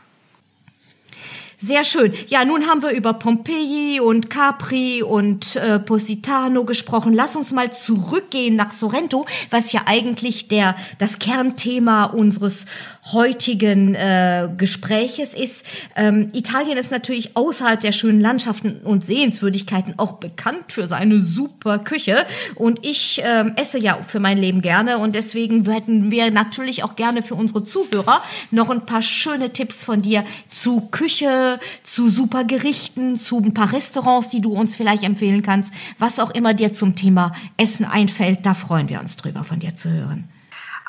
Sehr 1.62 1.84
schön. 1.84 2.14
Ja, 2.28 2.46
nun 2.46 2.66
haben 2.66 2.82
wir 2.82 2.90
über 2.90 3.12
Pompeji 3.12 4.00
und 4.00 4.30
Capri 4.30 5.02
und 5.02 5.56
äh, 5.56 5.78
Positano 5.78 6.64
gesprochen. 6.64 7.12
Lass 7.12 7.36
uns 7.36 7.50
mal 7.50 7.70
zurückgehen 7.70 8.56
nach 8.56 8.72
Sorrento, 8.72 9.26
was 9.50 9.72
ja 9.72 9.82
eigentlich 9.84 10.48
der 10.48 10.74
das 10.98 11.18
Kernthema 11.18 12.04
unseres 12.04 12.64
heutigen 13.12 13.94
äh, 13.94 14.48
Gespräches 14.56 15.34
ist. 15.34 15.64
Ähm, 15.96 16.28
Italien 16.32 16.76
ist 16.78 16.90
natürlich 16.90 17.36
außerhalb 17.36 17.80
der 17.80 17.92
schönen 17.92 18.20
Landschaften 18.20 18.80
und 18.84 19.04
Sehenswürdigkeiten 19.04 19.94
auch 19.98 20.14
bekannt 20.14 20.72
für 20.72 20.86
seine 20.86 21.20
super 21.20 21.78
Küche. 21.78 22.24
Und 22.54 22.84
ich 22.86 23.22
ähm, 23.24 23.52
esse 23.56 23.78
ja 23.78 23.98
für 24.06 24.20
mein 24.20 24.38
Leben 24.38 24.60
gerne 24.60 24.98
und 24.98 25.14
deswegen 25.14 25.68
hätten 25.70 26.10
wir 26.10 26.30
natürlich 26.30 26.82
auch 26.84 26.96
gerne 26.96 27.22
für 27.22 27.34
unsere 27.34 27.64
Zuhörer 27.64 28.22
noch 28.50 28.70
ein 28.70 28.86
paar 28.86 29.02
schöne 29.02 29.52
Tipps 29.52 29.84
von 29.84 30.02
dir 30.02 30.24
zu 30.48 30.80
Küche, 30.90 31.58
zu 31.84 32.10
super 32.10 32.44
Gerichten, 32.44 33.16
zu 33.16 33.38
ein 33.38 33.54
paar 33.54 33.72
Restaurants, 33.72 34.28
die 34.30 34.40
du 34.40 34.52
uns 34.52 34.76
vielleicht 34.76 35.02
empfehlen 35.02 35.42
kannst. 35.42 35.72
Was 35.98 36.18
auch 36.18 36.30
immer 36.30 36.54
dir 36.54 36.72
zum 36.72 36.96
Thema 36.96 37.32
Essen 37.56 37.84
einfällt, 37.84 38.40
da 38.44 38.54
freuen 38.54 38.88
wir 38.88 39.00
uns 39.00 39.16
drüber 39.16 39.44
von 39.44 39.58
dir 39.58 39.74
zu 39.74 39.90
hören. 39.90 40.28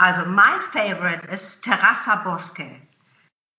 Also 0.02 0.26
mein 0.26 0.60
Favorite 0.72 1.28
ist 1.28 1.62
Terrassa 1.62 2.16
Bosque. 2.16 2.82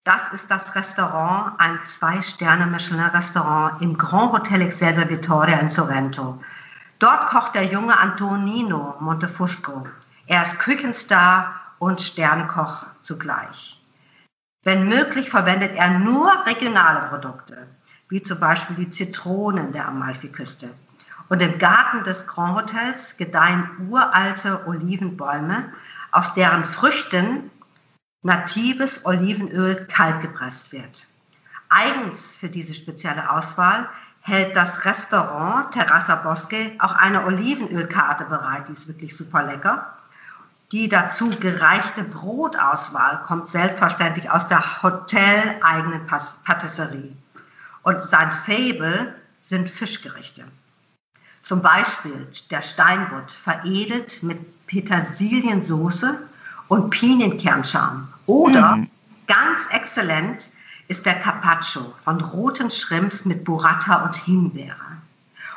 Das 0.02 0.22
ist 0.32 0.50
das 0.50 0.74
Restaurant, 0.74 1.52
ein 1.58 1.78
Zwei-Sterne-Michelin-Restaurant 1.84 3.80
im 3.80 3.96
Grand 3.96 4.32
Hotel 4.32 4.62
Excelsior 4.62 5.08
Vittoria 5.08 5.60
in 5.60 5.70
Sorrento. 5.70 6.42
Dort 6.98 7.28
kocht 7.28 7.54
der 7.54 7.66
junge 7.66 7.96
Antonino 7.96 8.96
Montefusco. 8.98 9.86
Er 10.26 10.42
ist 10.42 10.58
Küchenstar 10.58 11.54
und 11.78 12.00
Sternekoch 12.00 12.86
zugleich. 13.02 13.80
Wenn 14.64 14.88
möglich 14.88 15.30
verwendet 15.30 15.76
er 15.76 15.90
nur 16.00 16.28
regionale 16.44 17.06
Produkte, 17.06 17.68
wie 18.08 18.20
zum 18.20 18.40
Beispiel 18.40 18.74
die 18.74 18.90
Zitronen 18.90 19.70
der 19.70 19.86
Amalfiküste. 19.86 20.70
Und 21.28 21.40
im 21.40 21.58
Garten 21.58 22.02
des 22.02 22.26
Grand 22.26 22.56
Hotels 22.56 23.16
gedeihen 23.16 23.70
uralte 23.88 24.66
Olivenbäume, 24.66 25.72
aus 26.12 26.34
deren 26.34 26.64
Früchten 26.64 27.50
natives 28.22 29.04
Olivenöl 29.04 29.86
kalt 29.86 30.20
gepresst 30.20 30.70
wird. 30.72 31.08
Eigens 31.68 32.32
für 32.32 32.48
diese 32.48 32.74
spezielle 32.74 33.30
Auswahl 33.30 33.88
hält 34.20 34.54
das 34.54 34.84
Restaurant 34.84 35.72
Terrassa 35.72 36.16
Bosque 36.16 36.76
auch 36.78 36.94
eine 36.94 37.24
Olivenölkarte 37.24 38.24
bereit. 38.26 38.68
Die 38.68 38.72
ist 38.72 38.86
wirklich 38.86 39.16
super 39.16 39.42
lecker. 39.42 39.96
Die 40.70 40.88
dazu 40.88 41.30
gereichte 41.30 42.04
Brotauswahl 42.04 43.22
kommt 43.24 43.48
selbstverständlich 43.48 44.30
aus 44.30 44.46
der 44.48 44.82
hoteleigenen 44.82 46.06
Patisserie. 46.06 47.16
Und 47.82 48.00
sein 48.00 48.30
Fable 48.30 49.14
sind 49.42 49.68
Fischgerichte. 49.68 50.44
Zum 51.42 51.60
Beispiel 51.60 52.28
der 52.50 52.62
Steinbutt 52.62 53.32
veredelt 53.32 54.22
mit 54.22 54.38
Petersiliensoße 54.72 56.18
und 56.68 56.90
Pinienkernscham. 56.90 58.12
Oder 58.24 58.76
mhm. 58.76 58.90
ganz 59.26 59.66
exzellent 59.70 60.48
ist 60.88 61.04
der 61.04 61.20
Carpaccio 61.20 61.94
von 62.00 62.20
roten 62.20 62.70
Shrimps 62.70 63.26
mit 63.26 63.44
Burrata 63.44 64.04
und 64.04 64.16
Himbeere. 64.16 64.76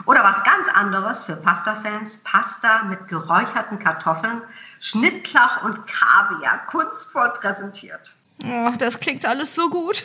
Oder 0.06 0.24
was 0.24 0.44
ganz 0.44 0.68
anderes 0.74 1.24
für 1.24 1.38
Pasta-Fans, 1.38 2.18
Pasta 2.26 2.84
mit 2.84 3.08
geräucherten 3.08 3.80
Kartoffeln, 3.80 4.42
Schnittlauch 4.82 5.64
und 5.64 5.88
Kaviar, 5.88 6.66
kunstvoll 6.68 7.30
präsentiert. 7.40 8.14
Oh, 8.44 8.74
das 8.78 9.00
klingt 9.00 9.26
alles 9.26 9.56
so 9.56 9.70
gut. 9.70 10.04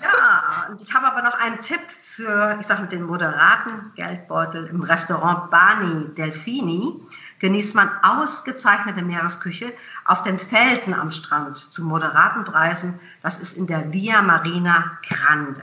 ja, 0.00 0.68
und 0.70 0.80
ich 0.80 0.94
habe 0.94 1.08
aber 1.08 1.22
noch 1.22 1.36
einen 1.40 1.60
Tipp 1.60 1.80
für, 2.18 2.56
ich 2.60 2.66
sage 2.66 2.82
mit 2.82 2.90
den 2.90 3.04
moderaten 3.04 3.92
Geldbeutel 3.94 4.66
im 4.66 4.82
Restaurant 4.82 5.52
Bani 5.52 6.12
Delfini 6.16 7.00
genießt 7.38 7.76
man 7.76 7.88
ausgezeichnete 8.02 9.02
Meeresküche 9.02 9.72
auf 10.04 10.24
den 10.24 10.40
Felsen 10.40 10.94
am 10.94 11.12
Strand 11.12 11.56
zu 11.56 11.84
moderaten 11.84 12.44
Preisen. 12.44 12.98
Das 13.22 13.38
ist 13.38 13.56
in 13.56 13.68
der 13.68 13.92
Via 13.92 14.20
Marina 14.20 14.98
Grande. 15.08 15.62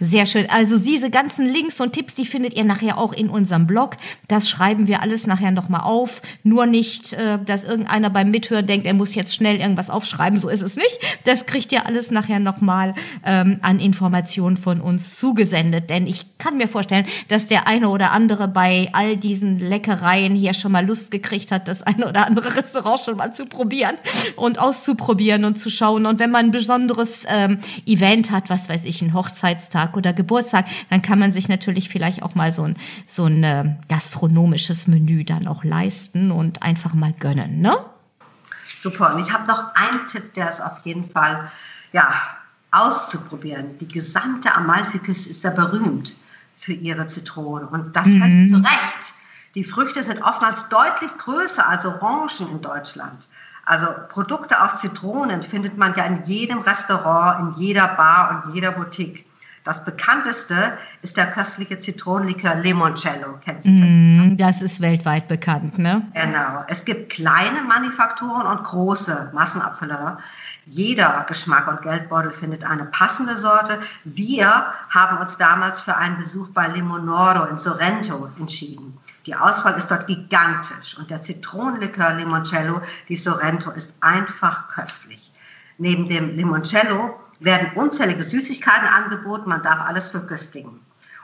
Sehr 0.00 0.26
schön. 0.26 0.48
Also 0.50 0.78
diese 0.78 1.10
ganzen 1.10 1.46
Links 1.46 1.80
und 1.80 1.92
Tipps, 1.92 2.14
die 2.14 2.26
findet 2.26 2.54
ihr 2.54 2.64
nachher 2.64 2.98
auch 2.98 3.12
in 3.12 3.28
unserem 3.28 3.66
Blog. 3.66 3.96
Das 4.26 4.48
schreiben 4.48 4.88
wir 4.88 5.00
alles 5.00 5.26
nachher 5.26 5.52
nochmal 5.52 5.82
auf. 5.82 6.22
Nur 6.42 6.66
nicht, 6.66 7.12
äh, 7.12 7.38
dass 7.44 7.62
irgendeiner 7.62 8.10
beim 8.10 8.30
Mithören 8.30 8.66
denkt, 8.66 8.84
er 8.84 8.94
muss 8.94 9.14
jetzt 9.14 9.34
schnell 9.34 9.60
irgendwas 9.60 9.90
aufschreiben. 9.90 10.40
So 10.40 10.48
ist 10.48 10.62
es 10.62 10.74
nicht. 10.74 10.98
Das 11.24 11.46
kriegt 11.46 11.70
ihr 11.70 11.86
alles 11.86 12.10
nachher 12.10 12.40
nochmal 12.40 12.94
ähm, 13.24 13.58
an 13.62 13.78
Informationen 13.78 14.56
von 14.56 14.80
uns 14.80 15.18
zugesendet. 15.20 15.88
Denn 15.88 16.06
ich 16.06 16.26
kann 16.38 16.56
mir 16.56 16.68
vorstellen, 16.68 17.06
dass 17.28 17.46
der 17.46 17.68
eine 17.68 17.88
oder 17.88 18.10
andere 18.10 18.48
bei 18.48 18.88
all 18.94 19.16
diesen 19.16 19.60
Leckereien 19.60 20.34
hier 20.34 20.54
schon 20.54 20.72
mal 20.72 20.84
Lust 20.84 21.10
gekriegt 21.10 21.52
hat, 21.52 21.68
das 21.68 21.82
eine 21.82 22.08
oder 22.08 22.26
andere 22.26 22.56
Restaurant 22.56 23.00
schon 23.00 23.18
mal 23.18 23.34
zu 23.34 23.44
probieren 23.44 23.96
und 24.36 24.58
auszuprobieren 24.58 25.44
und 25.44 25.58
zu 25.58 25.70
schauen. 25.70 26.06
Und 26.06 26.18
wenn 26.18 26.30
man 26.30 26.46
ein 26.46 26.50
besonderes 26.50 27.24
ähm, 27.28 27.58
Event 27.86 28.30
hat, 28.30 28.50
was 28.50 28.68
weiß 28.68 28.82
ich, 28.84 29.00
ein 29.02 29.14
Hochzeitstag, 29.14 29.81
oder 29.94 30.12
Geburtstag, 30.12 30.66
dann 30.90 31.02
kann 31.02 31.18
man 31.18 31.32
sich 31.32 31.48
natürlich 31.48 31.88
vielleicht 31.88 32.22
auch 32.22 32.34
mal 32.34 32.52
so 32.52 32.64
ein, 32.64 32.76
so 33.06 33.26
ein 33.26 33.44
äh, 33.44 33.76
gastronomisches 33.88 34.86
Menü 34.86 35.24
dann 35.24 35.46
auch 35.48 35.64
leisten 35.64 36.30
und 36.30 36.62
einfach 36.62 36.94
mal 36.94 37.12
gönnen, 37.12 37.60
ne? 37.60 37.76
Super. 38.76 39.14
Und 39.14 39.20
ich 39.20 39.32
habe 39.32 39.46
noch 39.46 39.74
einen 39.74 40.06
Tipp, 40.08 40.34
der 40.34 40.48
ist 40.48 40.60
auf 40.60 40.78
jeden 40.84 41.04
Fall, 41.04 41.50
ja, 41.92 42.12
auszuprobieren. 42.72 43.78
Die 43.78 43.88
gesamte 43.88 44.52
Amalfiküste 44.54 45.30
ist 45.30 45.44
ja 45.44 45.50
berühmt 45.50 46.16
für 46.54 46.72
ihre 46.72 47.06
Zitronen 47.06 47.68
und 47.68 47.94
das 47.94 48.06
mhm. 48.06 48.20
völlig 48.20 48.50
zu 48.50 48.56
Recht. 48.56 49.14
Die 49.54 49.64
Früchte 49.64 50.02
sind 50.02 50.22
oftmals 50.22 50.68
deutlich 50.68 51.16
größer 51.18 51.68
als 51.68 51.84
Orangen 51.84 52.50
in 52.50 52.62
Deutschland. 52.62 53.28
Also 53.64 53.86
Produkte 54.08 54.60
aus 54.60 54.80
Zitronen 54.80 55.42
findet 55.42 55.76
man 55.76 55.94
ja 55.94 56.04
in 56.04 56.24
jedem 56.24 56.60
Restaurant, 56.60 57.56
in 57.56 57.62
jeder 57.62 57.88
Bar 57.88 58.42
und 58.44 58.54
jeder 58.54 58.72
Boutique. 58.72 59.26
Das 59.64 59.84
bekannteste 59.84 60.76
ist 61.02 61.16
der 61.16 61.28
köstliche 61.28 61.78
Zitronenlikör 61.78 62.56
Limoncello. 62.56 63.38
Kennst 63.44 63.66
du 63.66 63.70
mm, 63.70 64.36
das 64.36 64.60
ist 64.60 64.80
weltweit 64.80 65.28
bekannt, 65.28 65.78
ne? 65.78 66.02
Genau. 66.14 66.64
Es 66.66 66.84
gibt 66.84 67.12
kleine 67.12 67.62
Manufakturen 67.62 68.46
und 68.46 68.64
große 68.64 69.30
Massenabfüller. 69.32 70.18
Jeder 70.66 71.24
Geschmack 71.28 71.68
und 71.68 71.80
Geldbeutel 71.82 72.32
findet 72.32 72.68
eine 72.68 72.86
passende 72.86 73.38
Sorte. 73.38 73.78
Wir 74.04 74.72
haben 74.90 75.18
uns 75.18 75.36
damals 75.36 75.80
für 75.80 75.96
einen 75.96 76.18
Besuch 76.18 76.48
bei 76.48 76.66
Limonoro 76.66 77.44
in 77.44 77.58
Sorrento 77.58 78.30
entschieden. 78.40 78.98
Die 79.26 79.36
Auswahl 79.36 79.76
ist 79.76 79.88
dort 79.88 80.08
gigantisch 80.08 80.98
und 80.98 81.08
der 81.08 81.22
Zitronenlikör 81.22 82.14
Limoncello 82.14 82.82
di 83.08 83.16
Sorrento 83.16 83.70
ist 83.70 83.94
einfach 84.00 84.68
köstlich. 84.68 85.32
Neben 85.78 86.08
dem 86.08 86.34
Limoncello 86.36 87.21
werden 87.44 87.72
unzählige 87.74 88.24
Süßigkeiten 88.24 88.88
angeboten, 88.88 89.48
man 89.48 89.62
darf 89.62 89.80
alles 89.80 90.08
verköstigen. 90.08 90.80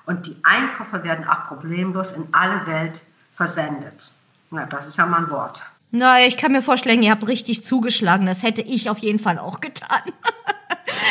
Und 0.06 0.26
die 0.26 0.36
Einkäufe 0.42 1.04
werden 1.04 1.26
auch 1.26 1.46
problemlos 1.48 2.12
in 2.12 2.26
alle 2.32 2.66
Welt 2.66 3.02
versendet. 3.32 4.10
Na, 4.50 4.66
das 4.66 4.86
ist 4.86 4.96
ja 4.96 5.06
mal 5.06 5.24
ein 5.24 5.30
Wort. 5.30 5.64
Na, 5.90 6.20
ich 6.20 6.36
kann 6.36 6.52
mir 6.52 6.62
vorstellen, 6.62 7.02
ihr 7.02 7.10
habt 7.10 7.26
richtig 7.26 7.64
zugeschlagen. 7.64 8.26
Das 8.26 8.42
hätte 8.42 8.62
ich 8.62 8.90
auf 8.90 8.98
jeden 8.98 9.18
Fall 9.18 9.38
auch 9.38 9.60
getan. 9.60 10.00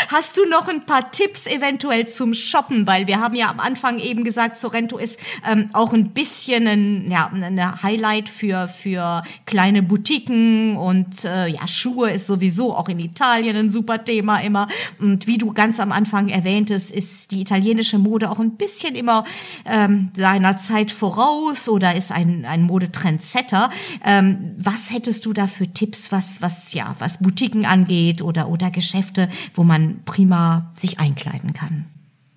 Hast 0.09 0.37
du 0.37 0.45
noch 0.45 0.69
ein 0.69 0.85
paar 0.85 1.11
Tipps 1.11 1.47
eventuell 1.47 2.07
zum 2.07 2.33
Shoppen? 2.33 2.87
Weil 2.87 3.07
wir 3.07 3.19
haben 3.19 3.35
ja 3.35 3.49
am 3.49 3.59
Anfang 3.59 3.99
eben 3.99 4.23
gesagt, 4.23 4.57
Sorrento 4.57 4.97
ist 4.97 5.19
ähm, 5.45 5.69
auch 5.73 5.91
ein 5.91 6.11
bisschen 6.11 6.65
ein, 6.65 7.11
ja, 7.11 7.27
eine 7.27 7.83
Highlight 7.83 8.29
für, 8.29 8.69
für 8.69 9.23
kleine 9.45 9.83
Boutiquen 9.83 10.77
und 10.77 11.25
äh, 11.25 11.47
ja, 11.47 11.67
Schuhe 11.67 12.11
ist 12.11 12.27
sowieso 12.27 12.73
auch 12.73 12.87
in 12.87 12.99
Italien 12.99 13.57
ein 13.57 13.69
super 13.69 14.05
Thema 14.05 14.37
immer. 14.39 14.69
Und 14.97 15.27
wie 15.27 15.37
du 15.37 15.51
ganz 15.51 15.77
am 15.77 15.91
Anfang 15.91 16.29
erwähntest, 16.29 16.89
ist 16.89 17.31
die 17.31 17.41
italienische 17.41 17.97
Mode 17.97 18.31
auch 18.31 18.39
ein 18.39 18.51
bisschen 18.51 18.95
immer 18.95 19.25
ähm, 19.65 20.11
seiner 20.15 20.57
Zeit 20.57 20.89
voraus 20.91 21.67
oder 21.67 21.95
ist 21.95 22.13
ein, 22.13 22.45
ein 22.45 22.61
Modetrendsetter. 22.61 23.71
Ähm, 24.05 24.55
was 24.57 24.89
hättest 24.89 25.25
du 25.25 25.33
da 25.33 25.47
für 25.47 25.67
Tipps, 25.67 26.13
was, 26.13 26.41
was, 26.41 26.71
ja, 26.71 26.95
was 26.99 27.17
Boutiquen 27.17 27.65
angeht 27.65 28.21
oder, 28.21 28.47
oder 28.47 28.71
Geschäfte, 28.71 29.27
wo 29.53 29.65
man 29.65 29.96
prima 30.05 30.71
sich 30.75 30.99
einkleiden 30.99 31.53
kann. 31.53 31.85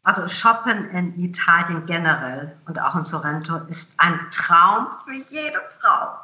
Also 0.03 0.29
Shoppen 0.29 0.91
in 0.91 1.19
Italien 1.21 1.85
generell 1.87 2.57
und 2.67 2.81
auch 2.81 2.97
in 2.97 3.05
Sorrento 3.05 3.57
ist 3.69 3.93
ein 3.99 4.19
Traum 4.31 4.89
für 5.05 5.15
jede 5.15 5.61
Frau. 5.79 6.19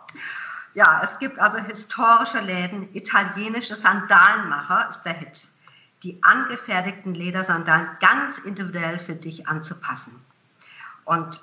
Ja, 0.75 1.00
es 1.05 1.19
gibt 1.19 1.38
also 1.38 1.59
historische 1.59 2.40
Läden. 2.40 2.88
Italienische 2.95 3.76
Sandalenmacher 3.76 4.88
ist 4.90 5.02
der 5.02 5.14
Hit. 5.14 5.49
Die 6.02 6.23
angefertigten 6.23 7.14
Ledersandalen 7.14 7.88
ganz 8.00 8.38
individuell 8.38 8.99
für 8.99 9.14
dich 9.14 9.49
anzupassen. 9.49 10.12
Und 11.05 11.43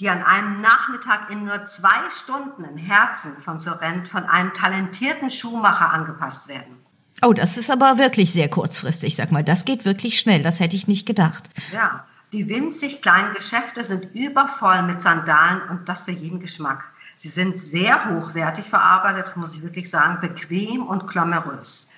die 0.00 0.08
an 0.08 0.22
einem 0.22 0.60
Nachmittag 0.60 1.30
in 1.30 1.44
nur 1.44 1.64
zwei 1.66 2.10
Stunden 2.10 2.64
im 2.64 2.76
Herzen 2.76 3.36
von 3.40 3.58
Sorrent 3.58 4.08
von 4.08 4.24
einem 4.24 4.54
talentierten 4.54 5.30
Schuhmacher 5.30 5.92
angepasst 5.92 6.46
werden. 6.46 6.76
Oh, 7.22 7.32
das 7.32 7.56
ist 7.56 7.70
aber 7.70 7.98
wirklich 7.98 8.32
sehr 8.32 8.48
kurzfristig, 8.48 9.16
sag 9.16 9.32
mal. 9.32 9.44
Das 9.44 9.64
geht 9.64 9.84
wirklich 9.84 10.18
schnell. 10.18 10.42
Das 10.42 10.60
hätte 10.60 10.76
ich 10.76 10.86
nicht 10.86 11.06
gedacht. 11.06 11.48
Ja, 11.72 12.04
die 12.32 12.48
winzig 12.48 13.02
kleinen 13.02 13.34
Geschäfte 13.34 13.82
sind 13.82 14.14
übervoll 14.14 14.82
mit 14.82 15.02
Sandalen 15.02 15.62
und 15.70 15.88
das 15.88 16.02
für 16.02 16.12
jeden 16.12 16.40
Geschmack. 16.40 16.84
Sie 17.16 17.28
sind 17.28 17.58
sehr 17.58 18.10
hochwertig 18.10 18.64
verarbeitet, 18.64 19.36
muss 19.36 19.54
ich 19.54 19.62
wirklich 19.62 19.90
sagen, 19.90 20.20
bequem 20.20 20.86
und 20.86 21.08
glamourös. 21.08 21.88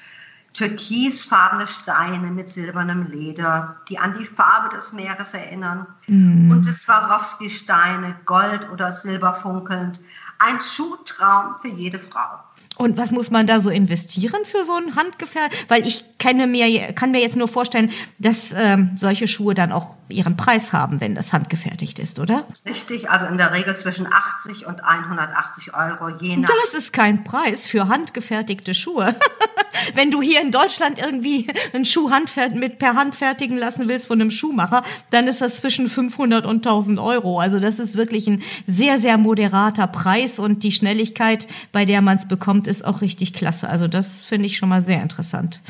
Türkisfarbene 0.53 1.67
Steine 1.67 2.31
mit 2.31 2.49
silbernem 2.50 3.05
Leder, 3.05 3.77
die 3.89 3.99
an 3.99 4.17
die 4.19 4.27
Farbe 4.27 4.75
des 4.75 4.93
Meeres 4.93 5.33
erinnern. 5.33 5.87
Mm. 6.09 6.50
Und 6.50 6.65
Swarovski-Steine, 6.65 8.17
gold 8.25 8.69
oder 8.73 8.93
silber 8.93 9.35
funkelnd. 9.35 10.00
Ein 10.39 10.61
Schuhtraum 10.61 11.56
für 11.61 11.69
jede 11.69 12.00
Frau. 12.00 12.41
Und 12.80 12.97
was 12.97 13.10
muss 13.10 13.30
man 13.30 13.47
da 13.47 13.60
so 13.60 13.69
investieren 13.69 14.47
für 14.47 14.64
so 14.64 14.75
ein 14.75 14.97
Handgefähr? 14.97 15.50
Weil 15.69 15.86
ich 15.86 16.02
kenne 16.19 16.47
mir, 16.47 16.95
kann 16.95 17.10
mir 17.10 17.21
jetzt 17.21 17.36
nur 17.36 17.47
vorstellen, 17.47 17.93
dass 18.19 18.54
ähm, 18.56 18.93
solche 18.97 19.28
Schuhe 19.28 19.52
dann 19.52 19.71
auch 19.71 19.99
ihren 20.08 20.38
Preis 20.38 20.73
haben, 20.73 20.99
wenn 20.99 21.14
das 21.14 21.34
handgefertigt 21.34 21.99
ist, 21.99 22.19
oder? 22.19 22.47
Richtig, 22.66 23.10
also 23.10 23.26
in 23.26 23.36
der 23.36 23.52
Regel 23.52 23.76
zwischen 23.76 24.06
80 24.10 24.66
und 24.66 24.82
180 24.82 25.75
Euro 25.75 26.08
je 26.08 26.38
nach. 26.38 26.49
Das 26.64 26.73
ist 26.73 26.95
kein 26.95 27.23
Preis 27.23 27.69
für 27.69 27.88
handgefertigte 27.88 28.73
Schuhe. 28.73 29.14
wenn 29.95 30.10
du 30.10 30.23
hier 30.23 30.40
in 30.40 30.50
Deutschland 30.50 30.99
irgendwie 30.99 31.47
einen 31.73 31.84
Schuh 31.84 32.10
mit 32.54 32.78
per 32.78 32.95
Hand 32.95 33.14
fertigen 33.14 33.56
lassen 33.56 33.88
willst 33.88 34.06
von 34.06 34.21
einem 34.21 34.30
Schuhmacher, 34.30 34.82
dann 35.10 35.28
ist 35.28 35.40
das 35.40 35.56
zwischen 35.56 35.88
500 35.88 36.45
und 36.45 36.66
1000 36.66 36.99
Euro. 36.99 37.38
Also 37.38 37.60
das 37.60 37.78
ist 37.78 37.97
wirklich 37.97 38.26
ein 38.26 38.43
sehr, 38.66 38.99
sehr 38.99 39.19
moderater 39.19 39.86
Preis 39.86 40.38
und 40.38 40.64
die 40.64 40.73
Schnelligkeit, 40.73 41.47
bei 41.73 41.84
der 41.84 42.02
man 42.02 42.16
es 42.16 42.26
bekommt, 42.26 42.66
ist 42.71 42.85
auch 42.85 43.00
richtig 43.00 43.35
klasse. 43.35 43.69
Also 43.69 43.89
das 43.89 44.25
finde 44.25 44.47
ich 44.47 44.56
schon 44.56 44.69
mal 44.69 44.83
sehr 44.83 45.02
interessant. 45.02 45.61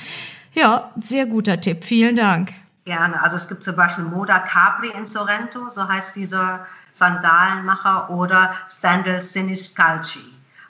Ja, 0.53 0.91
sehr 1.01 1.27
guter 1.27 1.61
Tipp. 1.61 1.85
Vielen 1.85 2.17
Dank. 2.17 2.53
Gerne. 2.85 3.23
Also 3.23 3.37
es 3.37 3.49
gibt 3.49 3.63
zum 3.63 3.77
Beispiel 3.77 4.05
Moda 4.05 4.41
Capri 4.41 4.91
in 4.91 5.07
Sorrento, 5.07 5.69
so 5.71 5.87
heißt 5.87 6.17
dieser 6.17 6.67
Sandalenmacher, 6.95 8.11
oder 8.11 8.55
Sandal 8.69 9.23
Siniscalci. 9.23 10.21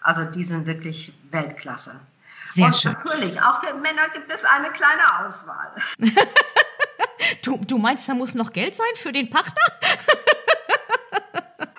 Also 0.00 0.24
die 0.24 0.44
sind 0.44 0.66
wirklich 0.66 1.12
Weltklasse. 1.30 1.92
Sehr 2.54 2.66
Und 2.66 2.76
schön. 2.76 2.92
natürlich, 2.92 3.40
auch 3.40 3.62
für 3.62 3.74
Männer 3.74 4.08
gibt 4.12 4.32
es 4.32 4.44
eine 4.44 4.70
kleine 4.70 5.02
Auswahl. 5.20 5.70
du, 7.42 7.58
du 7.64 7.78
meinst, 7.78 8.08
da 8.08 8.14
muss 8.14 8.34
noch 8.34 8.52
Geld 8.52 8.74
sein 8.74 8.86
für 8.96 9.12
den 9.12 9.30
Pachter? 9.30 9.62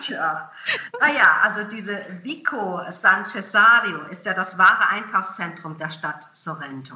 Tja, 0.02 0.52
naja, 1.00 1.42
also 1.44 1.64
diese 1.64 2.06
Vico 2.24 2.82
San 2.92 3.26
Cesario 3.26 4.02
ist 4.10 4.26
ja 4.26 4.34
das 4.34 4.58
wahre 4.58 4.90
Einkaufszentrum 4.90 5.78
der 5.78 5.92
Stadt 5.92 6.28
Sorrento. 6.34 6.96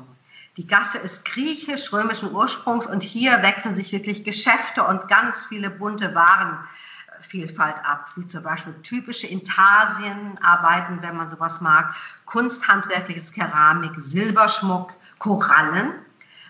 Die 0.58 0.65
Gasse 0.65 0.98
ist 0.98 1.24
griechisch-römischen 1.26 2.32
Ursprungs 2.32 2.88
und 2.88 3.04
hier 3.04 3.44
wechseln 3.44 3.76
sich 3.76 3.91
wirklich 3.91 4.24
Geschäfte 4.24 4.84
und 4.84 5.08
ganz 5.08 5.46
viele 5.46 5.70
bunte 5.70 6.15
Warenvielfalt 6.15 7.78
ab, 7.86 8.10
wie 8.15 8.26
zum 8.26 8.41
Beispiel 8.41 8.74
typische 8.82 9.28
Intarsienarbeiten, 9.28 11.02
wenn 11.04 11.18
man 11.18 11.30
sowas 11.30 11.62
mag, 11.62 11.94
kunsthandwerkliches 12.26 13.34
Keramik, 13.34 13.91
Silberschmuck, 14.00 14.94
Korallen, 15.20 15.94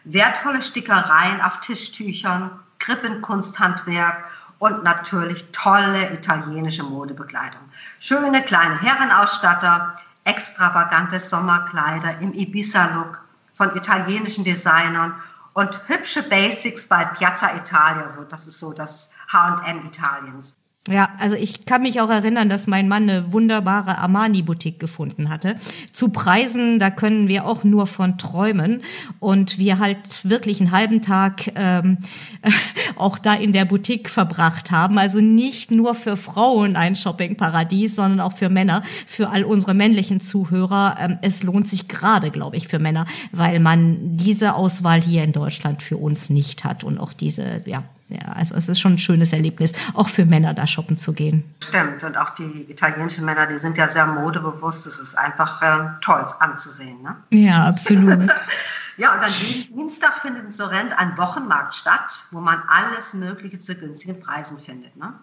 wertvolle 0.06 0.62
Stickereien 0.62 1.41
auf 1.41 1.60
Tischtüchern, 1.60 2.60
Krippenkunsthandwerk 2.80 4.24
und 4.60 4.84
natürlich 4.84 5.52
tolle 5.52 6.13
italienische 6.13 6.84
Modebekleidung. 6.84 7.62
Schöne 8.00 8.41
kleine 8.41 8.82
Herrenausstatter, 8.82 9.96
extravagante 10.24 11.20
Sommerkleider 11.20 12.20
im 12.20 12.34
Ibiza-Look 12.34 13.22
von 13.54 13.76
italienischen 13.76 14.44
Designern 14.44 15.15
und 15.54 15.80
hübsche 15.88 16.24
Basics 16.24 16.86
bei 16.88 17.06
Piazza 17.06 17.56
Italia. 17.56 18.10
So, 18.10 18.24
das 18.24 18.48
ist 18.48 18.60
so 18.60 18.74
das 18.74 19.10
H&M 19.32 19.86
Italiens. 19.86 20.56
Ja, 20.88 21.10
also 21.17 21.36
ich 21.36 21.65
kann 21.65 21.82
mich 21.82 22.00
auch 22.00 22.12
erinnern, 22.12 22.48
dass 22.48 22.67
mein 22.67 22.88
Mann 22.88 23.10
eine 23.10 23.34
wunderbare 23.34 23.98
Armani-Boutique 23.98 24.80
gefunden 24.80 25.30
hatte. 25.30 25.56
Zu 25.91 26.10
Preisen, 26.10 26.78
da 26.78 26.91
können 26.91 27.28
wir 27.28 27.48
auch 27.48 27.63
nur 27.63 27.88
von 27.88 28.19
träumen. 28.19 28.84
Und 29.19 29.58
wir 29.58 29.80
halt 29.80 29.98
wirklich 30.24 30.62
einen 30.62 30.69
halben 30.69 31.02
Tag 31.02 31.52
ähm, 31.56 31.98
auch 32.98 33.17
da 33.17 33.34
in 33.34 33.52
der 33.52 33.65
Boutique 33.65 34.10
verbracht 34.10 34.69
haben. 34.69 35.00
Also 35.00 35.21
nicht 35.21 35.71
nur 35.71 35.95
für 35.95 36.17
Frauen 36.17 36.76
ein 36.76 36.95
Shoppingparadies, 36.95 37.95
sondern 37.95 38.19
auch 38.19 38.34
für 38.34 38.50
Männer, 38.50 38.84
für 39.08 39.30
all 39.32 39.43
unsere 39.43 39.74
männlichen 39.74 40.19
Zuhörer. 40.19 40.98
Ähm, 41.00 41.17
es 41.24 41.41
lohnt 41.41 41.67
sich 41.67 41.88
gerade, 41.88 42.30
glaube 42.30 42.58
ich, 42.58 42.67
für 42.67 42.78
Männer, 42.78 43.08
weil 43.32 43.60
man 43.60 44.17
diese 44.17 44.54
Auswahl 44.54 45.02
hier 45.02 45.24
in 45.24 45.32
Deutschland 45.32 45.82
für 45.82 45.98
uns 45.98 46.30
nicht 46.30 46.63
hat 46.63 46.84
und 46.84 47.00
auch 47.00 47.12
diese 47.12 47.63
ja, 47.65 47.84
ja, 48.08 48.34
also 48.34 48.54
es 48.54 48.70
ist 48.70 48.80
schon 48.80 48.94
ein 48.94 48.98
schönes 49.00 49.34
Erlebnis, 49.34 49.72
auch 49.96 50.10
für 50.10 50.26
Männer 50.26 50.54
da 50.54 50.68
shoppen 50.68 50.98
zu 50.98 51.13
gehen. 51.13 51.44
Stimmt, 51.63 52.04
und 52.04 52.18
auch 52.18 52.32
die 52.32 52.70
italienischen 52.70 53.26
Männer, 53.26 53.48
die 53.48 53.58
sind 53.58 53.78
ja 53.78 53.88
sehr 53.88 54.06
modebewusst. 54.06 54.86
Es 54.86 55.00
ist 55.00 55.18
einfach 55.18 55.62
äh, 55.63 55.88
toll 56.02 56.26
anzusehen. 56.39 57.02
Ne? 57.02 57.15
Ja, 57.32 57.65
absolut. 57.65 58.30
ja, 58.98 59.15
und 59.15 59.24
dann 59.24 59.34
Dienstag 59.76 60.20
findet 60.20 60.46
in 60.46 60.52
Sorrent 60.52 60.98
ein 60.98 61.18
Wochenmarkt 61.18 61.74
statt, 61.74 62.26
wo 62.30 62.39
man 62.41 62.62
alles 62.68 63.13
Mögliche 63.15 63.60
zu 63.60 63.74
günstigen 63.74 64.20
Preisen 64.20 64.60
findet. 64.60 64.96
Ne? 64.96 65.13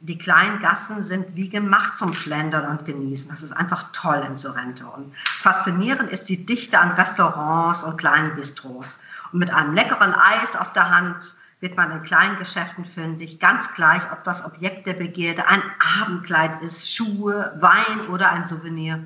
Die 0.00 0.16
kleinen 0.16 0.60
Gassen 0.60 1.02
sind 1.02 1.36
wie 1.36 1.50
gemacht 1.50 1.98
zum 1.98 2.14
Schlendern 2.14 2.68
und 2.68 2.86
Genießen. 2.86 3.30
Das 3.30 3.42
ist 3.42 3.52
einfach 3.52 3.90
toll 3.92 4.24
in 4.26 4.38
Sorrento. 4.38 4.88
Und 4.88 5.14
faszinierend 5.16 6.10
ist 6.10 6.30
die 6.30 6.46
Dichte 6.46 6.78
an 6.78 6.92
Restaurants 6.92 7.82
und 7.84 7.98
kleinen 7.98 8.34
Bistros. 8.34 8.98
Und 9.32 9.40
mit 9.40 9.52
einem 9.52 9.74
leckeren 9.74 10.14
Eis 10.14 10.56
auf 10.56 10.72
der 10.72 10.90
Hand 10.90 11.34
wird 11.60 11.76
man 11.76 11.90
in 11.92 12.02
kleinen 12.02 12.38
Geschäften 12.38 12.84
fündig, 12.84 13.40
ganz 13.40 13.72
gleich, 13.74 14.02
ob 14.12 14.24
das 14.24 14.44
Objekt 14.44 14.86
der 14.86 14.94
Begierde 14.94 15.48
ein 15.48 15.62
Abendkleid 16.00 16.62
ist, 16.62 16.92
Schuhe, 16.92 17.56
Wein 17.60 18.08
oder 18.10 18.30
ein 18.30 18.46
Souvenir 18.46 19.02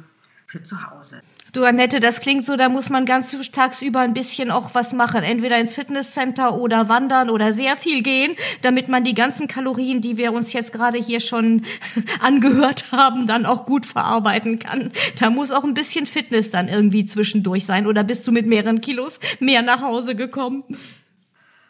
für 0.46 0.62
zu 0.62 0.90
Hause. 0.90 1.22
Du, 1.52 1.64
Annette, 1.64 1.98
das 1.98 2.20
klingt 2.20 2.44
so, 2.44 2.56
da 2.56 2.68
muss 2.68 2.90
man 2.90 3.06
ganz 3.06 3.34
tagsüber 3.52 4.00
ein 4.00 4.12
bisschen 4.12 4.50
auch 4.50 4.74
was 4.74 4.92
machen. 4.92 5.22
Entweder 5.22 5.58
ins 5.58 5.74
Fitnesscenter 5.74 6.58
oder 6.58 6.90
wandern 6.90 7.30
oder 7.30 7.54
sehr 7.54 7.78
viel 7.78 8.02
gehen, 8.02 8.36
damit 8.60 8.88
man 8.88 9.02
die 9.02 9.14
ganzen 9.14 9.48
Kalorien, 9.48 10.02
die 10.02 10.18
wir 10.18 10.34
uns 10.34 10.52
jetzt 10.52 10.74
gerade 10.74 10.98
hier 10.98 11.20
schon 11.20 11.64
angehört 12.20 12.92
haben, 12.92 13.26
dann 13.26 13.46
auch 13.46 13.64
gut 13.64 13.86
verarbeiten 13.86 14.58
kann. 14.58 14.92
Da 15.18 15.30
muss 15.30 15.50
auch 15.50 15.64
ein 15.64 15.72
bisschen 15.72 16.04
Fitness 16.04 16.50
dann 16.50 16.68
irgendwie 16.68 17.06
zwischendurch 17.06 17.64
sein. 17.64 17.86
Oder 17.86 18.04
bist 18.04 18.26
du 18.26 18.32
mit 18.32 18.46
mehreren 18.46 18.82
Kilos 18.82 19.18
mehr 19.40 19.62
nach 19.62 19.80
Hause 19.80 20.14
gekommen? 20.14 20.64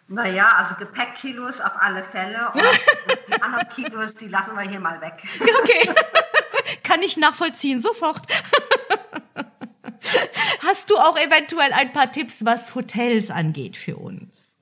Naja, 0.09 0.49
also 0.57 0.75
Gepäckkilos 0.77 1.61
auf 1.61 1.73
alle 1.81 2.03
Fälle. 2.03 2.51
Und 2.53 2.63
die 3.29 3.43
anderen 3.43 3.69
Kilos, 3.69 4.15
die 4.15 4.29
lassen 4.29 4.57
wir 4.57 4.63
hier 4.63 4.81
mal 4.81 5.01
weg. 5.01 5.23
Okay. 5.63 5.95
Kann 6.83 7.03
ich 7.03 7.17
nachvollziehen, 7.19 7.83
sofort. 7.83 8.27
Hast 10.63 10.89
du 10.91 10.97
auch 10.97 11.17
eventuell 11.19 11.73
ein 11.73 11.93
paar 11.93 12.11
Tipps, 12.11 12.45
was 12.45 12.75
Hotels 12.75 13.31
angeht 13.31 13.77
für 13.77 13.97
uns? 13.97 14.57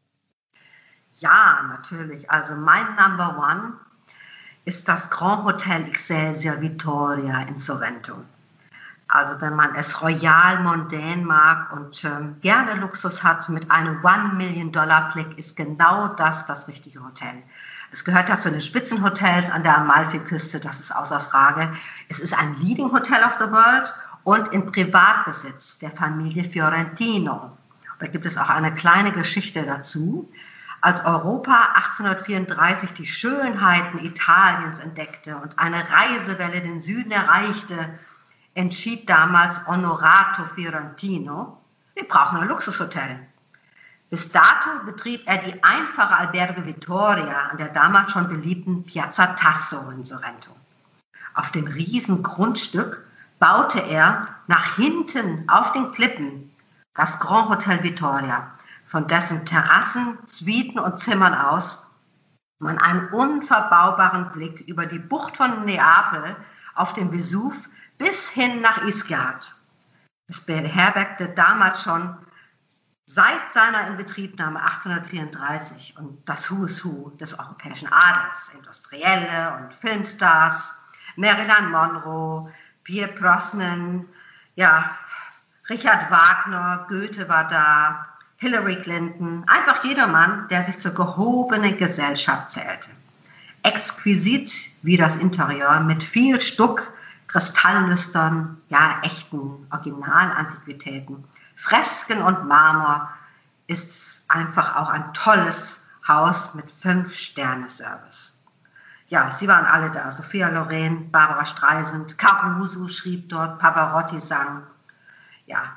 Ja, 1.19 1.63
natürlich. 1.69 2.31
Also 2.31 2.55
mein 2.55 2.97
Number 2.97 3.39
One 3.39 3.75
ist 4.65 4.89
das 4.89 5.09
Grand 5.11 5.45
Hotel 5.45 5.87
Excelsior 5.87 6.61
Vittoria 6.61 7.43
in 7.43 7.59
Sorrento. 7.59 8.25
Also 9.09 9.41
wenn 9.41 9.55
man 9.55 9.75
es 9.77 10.03
royal 10.03 10.59
mondän 10.63 11.25
mag 11.25 11.73
und 11.73 12.05
ähm, 12.05 12.41
gerne 12.41 12.75
Luxus 12.75 13.23
hat 13.23 13.49
mit 13.49 13.71
einem 13.71 14.05
One 14.05 14.35
Million 14.35 14.73
Dollar 14.73 15.13
Blick, 15.13 15.39
ist 15.39 15.57
genau 15.57 16.09
das 16.09 16.47
das 16.47 16.67
richtige 16.67 17.05
Hotel. 17.05 17.43
Es 17.93 18.05
gehört 18.05 18.29
ja 18.29 18.37
zu 18.37 18.51
den 18.51 18.61
Spitzenhotels 18.61 19.49
an 19.49 19.63
der 19.63 19.79
Amalfiküste, 19.79 20.59
das 20.59 20.81
ist 20.81 20.95
außer 20.95 21.21
Frage. 21.21 21.73
Es 22.09 22.19
ist 22.19 22.37
ein 22.37 22.57
Leading 22.57 22.91
Hotel 22.91 23.23
of 23.23 23.35
the 23.39 23.51
World 23.51 23.95
und 24.25 24.53
im 24.53 24.67
Privatbesitz 24.67 25.79
der 25.79 25.93
Familie 25.93 26.43
Fiorentino. 26.43 27.57
Da 28.01 28.07
gibt 28.09 28.27
es 28.27 28.37
auch 28.37 28.51
eine 28.51 28.75
kleine 28.75 29.13
Geschichte 29.13 29.63
dazu. 29.63 30.29
Als 30.81 31.05
Europa 31.05 31.75
1834 31.75 32.93
die 32.93 33.07
Schönheiten 33.07 33.99
Italiens 33.99 34.81
entdeckte 34.81 35.37
und 35.37 35.59
eine 35.59 35.79
Reisewelle 35.91 36.61
den 36.61 36.83
Süden 36.83 37.13
erreichte, 37.13 37.89
entschied 38.57 39.09
damals 39.09 39.61
Honorato 39.67 40.45
Fiorentino, 40.45 41.61
wir 41.95 42.09
brauchen 42.09 42.39
ein 42.41 42.49
Luxushotel. 42.49 43.21
Bis 44.09 44.31
dato 44.31 44.71
betrieb 44.85 45.23
er 45.27 45.39
die 45.39 45.63
einfache 45.63 46.17
Alberge 46.17 46.65
Vittoria 46.65 47.49
an 47.51 47.57
der 47.59 47.69
damals 47.69 48.13
schon 48.13 48.29
beliebten 48.29 48.85
Piazza 48.85 49.27
Tasso 49.35 49.91
in 49.91 50.05
Sorrento. 50.05 50.57
Auf 51.35 51.51
dem 51.51 51.67
riesen 51.67 52.23
Grundstück 52.23 53.05
baute 53.39 53.81
er 53.81 54.27
nach 54.47 54.77
hinten 54.77 55.49
auf 55.49 55.73
den 55.73 55.91
Klippen 55.91 56.51
das 56.95 57.19
Grand 57.19 57.51
Hotel 57.51 57.83
Vittoria, 57.83 58.53
von 58.87 59.07
dessen 59.07 59.45
Terrassen, 59.45 60.17
Suiten 60.27 60.79
und 60.79 60.99
Zimmern 60.99 61.35
aus 61.35 61.87
man 62.59 62.79
einen 62.79 63.09
unverbaubaren 63.09 64.33
Blick 64.33 64.61
über 64.67 64.87
die 64.87 64.99
Bucht 64.99 65.37
von 65.37 65.67
Neapel 65.67 66.37
auf 66.75 66.95
den 66.95 67.11
Vesuv 67.11 67.69
bis 67.99 68.29
hin 68.31 68.61
nach 68.61 68.83
Isgard. 68.85 69.55
Es 70.29 70.41
beherbergte 70.41 71.29
damals 71.29 71.83
schon 71.83 72.17
seit 73.07 73.53
seiner 73.53 73.87
Inbetriebnahme 73.87 74.61
1834 74.61 75.97
und 75.99 76.29
das 76.29 76.51
Who 76.51 76.65
is 76.65 76.85
Who 76.85 77.11
des 77.21 77.39
europäischen 77.39 77.89
Adels, 77.93 78.51
Industrielle 78.53 79.57
und 79.57 79.75
Filmstars, 79.75 80.75
Marilyn 81.15 81.71
Monroe, 81.71 82.53
Pierre 82.83 83.13
Brosnan, 83.13 84.07
ja, 84.57 84.97
Richard 85.71 86.11
Wagner, 86.11 86.87
Goethe 86.89 87.29
war 87.29 87.47
da, 87.49 88.07
Hillary 88.39 88.77
Clinton, 88.77 89.45
einfach 89.47 89.83
jeder 89.85 90.07
Mann, 90.07 90.47
der 90.49 90.65
sich 90.65 90.79
zur 90.79 90.93
gehobenen 90.93 91.77
Gesellschaft 91.79 92.51
zählte. 92.51 92.91
Exquisit 93.63 94.53
wie 94.83 94.97
das 94.97 95.17
Interieur 95.17 95.81
mit 95.81 96.03
viel 96.03 96.41
Stuck, 96.41 96.93
Kristalllüstern, 97.29 98.61
ja, 98.69 99.01
echten 99.03 99.67
Originalantiquitäten, 99.71 101.25
Fresken 101.57 102.23
und 102.23 102.47
Marmor 102.47 103.11
ist 103.67 104.25
einfach 104.29 104.77
auch 104.77 104.91
ein 104.91 105.13
tolles 105.13 105.83
Haus 106.07 106.55
mit 106.55 106.71
Fünf-Sterne-Service 106.71 108.37
ja, 109.09 109.31
sie 109.31 109.47
waren 109.47 109.65
alle 109.65 109.91
da. 109.91 110.11
Sophia 110.11 110.49
Loren, 110.49 111.11
Barbara 111.11 111.45
Streisand, 111.45 112.19
Caruso 112.19 112.89
schrieb 112.89 113.29
dort, 113.29 113.59
Pavarotti 113.59 114.19
sang. 114.19 114.63
Ja. 115.47 115.77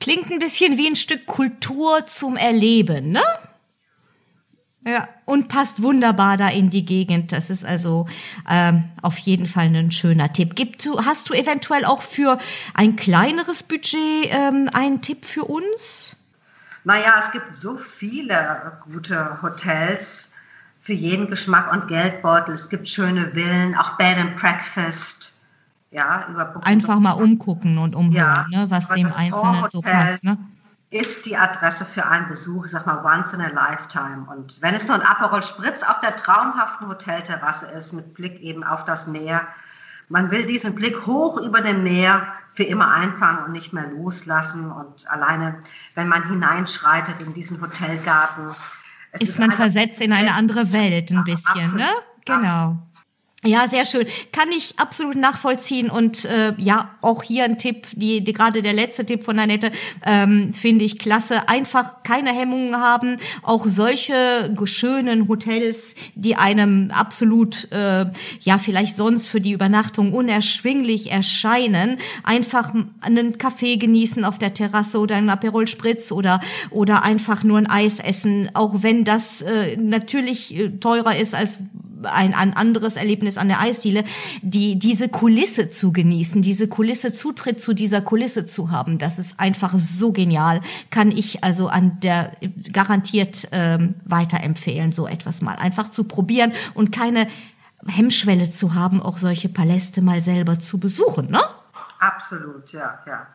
Klingt 0.00 0.30
ein 0.30 0.38
bisschen 0.38 0.76
wie 0.76 0.88
ein 0.88 0.96
Stück 0.96 1.26
Kultur 1.26 2.06
zum 2.06 2.36
Erleben, 2.36 3.12
ne? 3.12 3.22
Ja, 4.86 5.06
und 5.26 5.48
passt 5.48 5.82
wunderbar 5.82 6.38
da 6.38 6.48
in 6.48 6.70
die 6.70 6.86
Gegend. 6.86 7.32
Das 7.32 7.50
ist 7.50 7.64
also 7.66 8.08
ähm, 8.48 8.84
auf 9.02 9.18
jeden 9.18 9.46
Fall 9.46 9.66
ein 9.66 9.90
schöner 9.90 10.32
Tipp. 10.32 10.56
Gibt 10.56 10.86
du, 10.86 11.04
hast 11.04 11.28
du 11.28 11.34
eventuell 11.34 11.84
auch 11.84 12.00
für 12.00 12.38
ein 12.72 12.96
kleineres 12.96 13.62
Budget 13.62 14.28
ähm, 14.30 14.70
einen 14.72 15.02
Tipp 15.02 15.26
für 15.26 15.44
uns? 15.44 16.16
Naja, 16.84 17.16
es 17.22 17.30
gibt 17.30 17.54
so 17.54 17.76
viele 17.76 18.78
gute 18.90 19.42
Hotels 19.42 20.32
für 20.80 20.94
jeden 20.94 21.28
Geschmack 21.28 21.70
und 21.72 21.88
Geldbeutel. 21.88 22.54
Es 22.54 22.70
gibt 22.70 22.88
schöne 22.88 23.32
Villen, 23.34 23.76
auch 23.76 23.98
Bed 23.98 24.16
and 24.16 24.36
Breakfast. 24.36 25.38
Ja, 25.90 26.26
über 26.30 26.54
Einfach 26.64 27.00
mal 27.00 27.12
umgucken 27.12 27.76
und 27.76 27.96
umhören, 27.96 28.14
ja, 28.14 28.46
ne, 28.48 28.70
was 28.70 28.88
dem 28.88 29.06
Einzelnen 29.06 29.66
so 29.72 29.80
passt. 29.82 30.22
Ne? 30.22 30.38
Ist 30.90 31.24
die 31.24 31.36
Adresse 31.36 31.84
für 31.84 32.06
einen 32.06 32.28
Besuch, 32.28 32.64
ich 32.64 32.72
sag 32.72 32.84
mal, 32.84 33.04
once 33.04 33.32
in 33.32 33.40
a 33.40 33.48
lifetime. 33.48 34.26
Und 34.28 34.60
wenn 34.60 34.74
es 34.74 34.88
nur 34.88 34.96
ein 34.96 35.06
Aperol 35.06 35.42
Spritz 35.42 35.84
auf 35.84 36.00
der 36.00 36.16
traumhaften 36.16 36.88
Hotelterrasse 36.88 37.66
ist, 37.70 37.92
mit 37.92 38.14
Blick 38.14 38.40
eben 38.40 38.64
auf 38.64 38.84
das 38.84 39.06
Meer, 39.06 39.46
man 40.08 40.32
will 40.32 40.44
diesen 40.44 40.74
Blick 40.74 41.06
hoch 41.06 41.40
über 41.40 41.60
dem 41.60 41.84
Meer 41.84 42.26
für 42.52 42.64
immer 42.64 42.92
einfangen 42.92 43.44
und 43.44 43.52
nicht 43.52 43.72
mehr 43.72 43.86
loslassen. 43.86 44.72
Und 44.72 45.08
alleine, 45.08 45.60
wenn 45.94 46.08
man 46.08 46.28
hineinschreitet 46.28 47.20
in 47.20 47.32
diesen 47.34 47.60
Hotelgarten, 47.60 48.56
ist, 49.12 49.22
ist 49.22 49.38
man 49.38 49.52
versetzt 49.52 50.00
in 50.00 50.12
eine 50.12 50.34
andere 50.34 50.72
Welt 50.72 51.12
ein 51.12 51.22
bisschen, 51.22 51.46
absolut, 51.46 51.74
ne? 51.76 51.88
Genau. 52.24 52.78
Ja, 53.42 53.68
sehr 53.68 53.86
schön. 53.86 54.06
Kann 54.32 54.52
ich 54.52 54.78
absolut 54.78 55.16
nachvollziehen 55.16 55.88
und 55.88 56.26
äh, 56.26 56.52
ja, 56.58 56.90
auch 57.00 57.22
hier 57.22 57.44
ein 57.44 57.56
Tipp, 57.56 57.86
die, 57.92 58.22
die 58.22 58.34
gerade 58.34 58.60
der 58.60 58.74
letzte 58.74 59.06
Tipp 59.06 59.24
von 59.24 59.38
Annette, 59.38 59.72
ähm, 60.04 60.52
finde 60.52 60.84
ich 60.84 60.98
klasse. 60.98 61.48
Einfach 61.48 62.02
keine 62.02 62.34
Hemmungen 62.38 62.76
haben. 62.76 63.16
Auch 63.42 63.66
solche 63.66 64.54
schönen 64.64 65.26
Hotels, 65.26 65.94
die 66.14 66.36
einem 66.36 66.90
absolut, 66.90 67.72
äh, 67.72 68.10
ja, 68.40 68.58
vielleicht 68.58 68.96
sonst 68.96 69.26
für 69.26 69.40
die 69.40 69.52
Übernachtung 69.52 70.12
unerschwinglich 70.12 71.10
erscheinen, 71.10 71.96
einfach 72.22 72.74
einen 73.00 73.38
Kaffee 73.38 73.78
genießen 73.78 74.22
auf 74.26 74.36
der 74.36 74.52
Terrasse 74.52 74.98
oder 74.98 75.16
einen 75.16 75.30
Aperol 75.30 75.66
Spritz 75.66 76.12
oder, 76.12 76.40
oder 76.68 77.04
einfach 77.04 77.42
nur 77.42 77.56
ein 77.56 77.70
Eis 77.70 78.00
essen, 78.00 78.50
auch 78.52 78.82
wenn 78.82 79.06
das 79.06 79.40
äh, 79.40 79.78
natürlich 79.78 80.54
äh, 80.54 80.68
teurer 80.68 81.16
ist 81.16 81.34
als 81.34 81.58
ein, 82.04 82.34
ein 82.34 82.54
anderes 82.54 82.96
Erlebnis 82.96 83.36
an 83.36 83.48
der 83.48 83.60
Eisdiele, 83.60 84.04
die, 84.42 84.78
diese 84.78 85.08
Kulisse 85.08 85.68
zu 85.68 85.92
genießen, 85.92 86.42
diese 86.42 86.68
Kulisse, 86.68 87.12
Zutritt 87.12 87.60
zu 87.60 87.74
dieser 87.74 88.00
Kulisse 88.00 88.44
zu 88.44 88.70
haben, 88.70 88.98
das 88.98 89.18
ist 89.18 89.38
einfach 89.38 89.74
so 89.76 90.12
genial. 90.12 90.60
Kann 90.90 91.10
ich 91.10 91.44
also 91.44 91.68
an 91.68 92.00
der 92.00 92.32
garantiert 92.72 93.48
ähm, 93.52 93.94
weiterempfehlen, 94.04 94.92
so 94.92 95.06
etwas 95.06 95.42
mal 95.42 95.56
einfach 95.56 95.88
zu 95.88 96.04
probieren 96.04 96.52
und 96.74 96.92
keine 96.92 97.28
Hemmschwelle 97.86 98.50
zu 98.50 98.74
haben, 98.74 99.02
auch 99.02 99.18
solche 99.18 99.48
Paläste 99.48 100.02
mal 100.02 100.22
selber 100.22 100.58
zu 100.58 100.78
besuchen, 100.78 101.30
ne? 101.30 101.40
Absolut, 101.98 102.72
ja, 102.72 102.98
ja. 103.06 103.26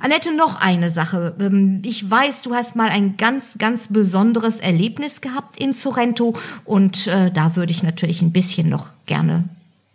Annette, 0.00 0.34
noch 0.34 0.60
eine 0.60 0.90
Sache. 0.90 1.34
Ähm, 1.38 1.82
ich 1.84 2.08
weiß, 2.08 2.42
du 2.42 2.54
hast 2.54 2.76
mal 2.76 2.88
ein 2.88 3.16
ganz, 3.16 3.56
ganz 3.58 3.86
besonderes 3.88 4.56
Erlebnis 4.56 5.20
gehabt 5.20 5.58
in 5.58 5.72
Sorrento 5.72 6.34
und 6.64 7.06
äh, 7.06 7.30
da 7.30 7.56
würde 7.56 7.72
ich 7.72 7.82
natürlich 7.82 8.22
ein 8.22 8.32
bisschen 8.32 8.68
noch 8.68 8.88
gerne, 9.06 9.44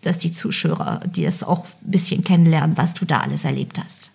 dass 0.02 0.18
die 0.18 0.34
Zuschauer 0.34 1.02
die 1.06 1.26
das 1.26 1.44
auch 1.44 1.66
ein 1.66 1.92
bisschen 1.92 2.24
kennenlernen, 2.24 2.78
was 2.78 2.94
du 2.94 3.06
da 3.06 3.20
alles 3.20 3.44
erlebt 3.44 3.80
hast. 3.84 4.12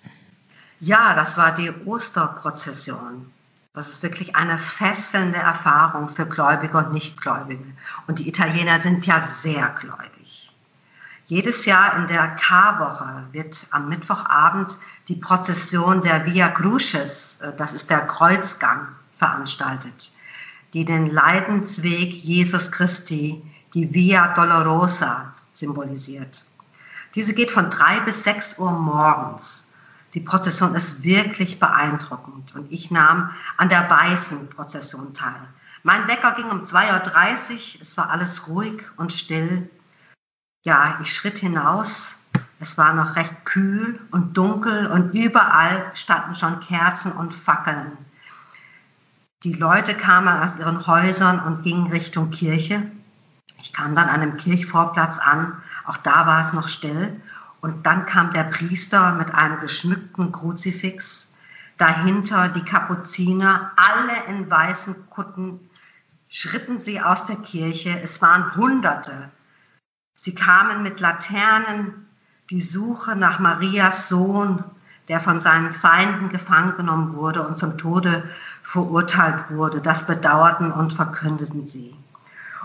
Ja, 0.81 1.15
das 1.15 1.37
war 1.37 1.55
die 1.55 1.71
Osterprozession. 1.87 3.27
Das 3.75 3.89
ist 3.89 4.03
wirklich 4.03 4.37
eine 4.37 4.59
fesselnde 4.59 5.39
Erfahrung 5.39 6.09
für 6.09 6.27
Gläubige 6.27 6.79
und 6.79 6.93
Nichtgläubige. 6.93 7.65
Und 8.07 8.21
die 8.21 8.29
Italiener 8.29 8.79
sind 8.79 9.05
ja 9.05 9.21
sehr 9.21 9.75
gläubig. 9.81 10.53
Jedes 11.27 11.65
Jahr 11.65 11.97
in 11.97 12.07
der 12.07 12.29
Karwoche 12.37 13.25
wird 13.33 13.67
am 13.71 13.89
Mittwochabend 13.89 14.79
die 15.09 15.17
Prozession 15.17 16.03
der 16.03 16.27
Via 16.27 16.49
Crucis, 16.51 17.39
äh, 17.41 17.53
das 17.57 17.73
ist 17.73 17.89
der 17.89 18.07
Kreuzgang, 18.07 18.89
veranstaltet, 19.15 20.13
die 20.75 20.85
den 20.85 21.07
Leidensweg 21.07 22.13
Jesus 22.13 22.71
Christi, 22.71 23.43
die 23.73 23.95
Via 23.95 24.35
Dolorosa, 24.35 25.33
symbolisiert. 25.55 26.45
Diese 27.15 27.33
geht 27.33 27.51
von 27.51 27.71
drei 27.71 28.01
bis 28.01 28.25
sechs 28.25 28.59
Uhr 28.59 28.73
morgens. 28.73 29.65
Die 30.13 30.21
Prozession 30.21 30.75
ist 30.75 31.03
wirklich 31.05 31.59
beeindruckend 31.59 32.55
und 32.55 32.71
ich 32.71 32.91
nahm 32.91 33.31
an 33.57 33.71
der 33.71 33.89
weißen 33.89 34.51
Prozession 34.51 35.15
teil. 35.15 35.49
Mein 35.85 36.07
Wecker 36.07 36.33
ging 36.33 36.51
um 36.51 36.65
2.30 36.65 37.53
Uhr, 37.53 37.81
es 37.81 37.97
war 37.97 38.11
alles 38.11 38.47
ruhig 38.47 38.83
und 38.97 39.13
still. 39.13 39.71
Ja, 40.67 40.99
ich 41.03 41.13
schritt 41.13 41.37
hinaus, 41.37 42.17
es 42.59 42.79
war 42.79 42.95
noch 42.95 43.17
recht 43.17 43.45
kühl 43.45 44.01
und 44.13 44.35
dunkel 44.35 44.87
und 44.87 45.15
überall 45.15 45.91
standen 45.93 46.35
schon 46.35 46.59
Kerzen 46.61 47.13
und 47.13 47.35
Fackeln. 47.35 47.99
Die 49.43 49.53
Leute 49.53 49.95
kamen 49.95 50.43
aus 50.43 50.57
ihren 50.57 50.87
Häusern 50.87 51.39
und 51.41 51.65
gingen 51.65 51.89
Richtung 51.89 52.31
Kirche. 52.31 52.83
Ich 53.61 53.75
kam 53.75 53.95
dann 53.95 54.09
an 54.09 54.23
einem 54.23 54.39
Kirchvorplatz 54.39 55.19
an, 55.19 55.53
auch 55.85 55.99
da 55.99 56.27
war 56.27 56.41
es 56.41 56.55
noch 56.55 56.69
still. 56.69 57.21
Und 57.61 57.85
dann 57.85 58.07
kam 58.07 58.31
der 58.31 58.45
Priester 58.45 59.13
mit 59.13 59.35
einem 59.35 59.61
geschmückten 59.61 60.33
Kruzifix, 60.33 61.35
dahinter 61.77 62.49
die 62.49 62.65
Kapuziner, 62.65 63.73
alle 63.77 64.35
in 64.35 64.51
weißen 64.51 65.11
Kutten, 65.11 65.61
schritten 66.31 66.81
sie 66.81 67.03
aus 67.03 67.27
der 67.27 67.37
Kirche. 67.37 68.01
Es 68.03 68.23
waren 68.23 68.57
Hunderte. 68.57 69.31
Sie 70.25 70.35
kamen 70.35 70.83
mit 70.83 71.01
Laternen, 71.01 72.07
die 72.49 72.63
Suche 72.63 73.15
nach 73.15 73.41
Marias 73.41 74.09
Sohn, 74.09 74.65
der 75.09 75.21
von 75.21 75.39
seinen 75.39 75.71
Feinden 75.71 76.31
gefangen 76.31 76.79
genommen 76.79 77.15
wurde 77.15 77.47
und 77.47 77.59
zum 77.59 77.77
Tode 77.77 78.23
verurteilt 78.63 79.51
wurde. 79.51 79.83
Das 79.83 80.07
bedauerten 80.07 80.73
und 80.73 80.95
verkündeten 80.95 81.67
sie. 81.67 81.95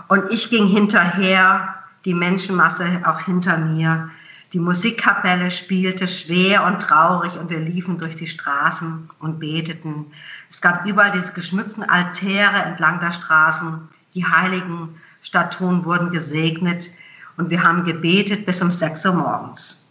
Und 0.08 0.32
ich 0.32 0.48
ging 0.48 0.68
hinterher, 0.68 1.74
die 2.06 2.14
Menschenmasse 2.14 3.02
auch 3.04 3.20
hinter 3.20 3.58
mir. 3.58 4.08
Die 4.54 4.58
Musikkapelle 4.58 5.50
spielte 5.50 6.08
schwer 6.08 6.64
und 6.64 6.80
traurig 6.80 7.38
und 7.38 7.50
wir 7.50 7.60
liefen 7.60 7.98
durch 7.98 8.16
die 8.16 8.26
Straßen 8.26 9.10
und 9.18 9.38
beteten. 9.38 10.06
Es 10.48 10.62
gab 10.62 10.86
überall 10.86 11.10
diese 11.10 11.34
geschmückten 11.34 11.86
Altäre 11.86 12.62
entlang 12.62 13.00
der 13.00 13.12
Straßen. 13.12 13.86
Die 14.14 14.24
heiligen 14.24 14.98
Statuen 15.20 15.84
wurden 15.84 16.10
gesegnet 16.10 16.90
und 17.40 17.50
wir 17.50 17.62
haben 17.62 17.84
gebetet 17.84 18.44
bis 18.44 18.60
um 18.60 18.70
6 18.70 19.06
Uhr 19.06 19.14
morgens. 19.14 19.86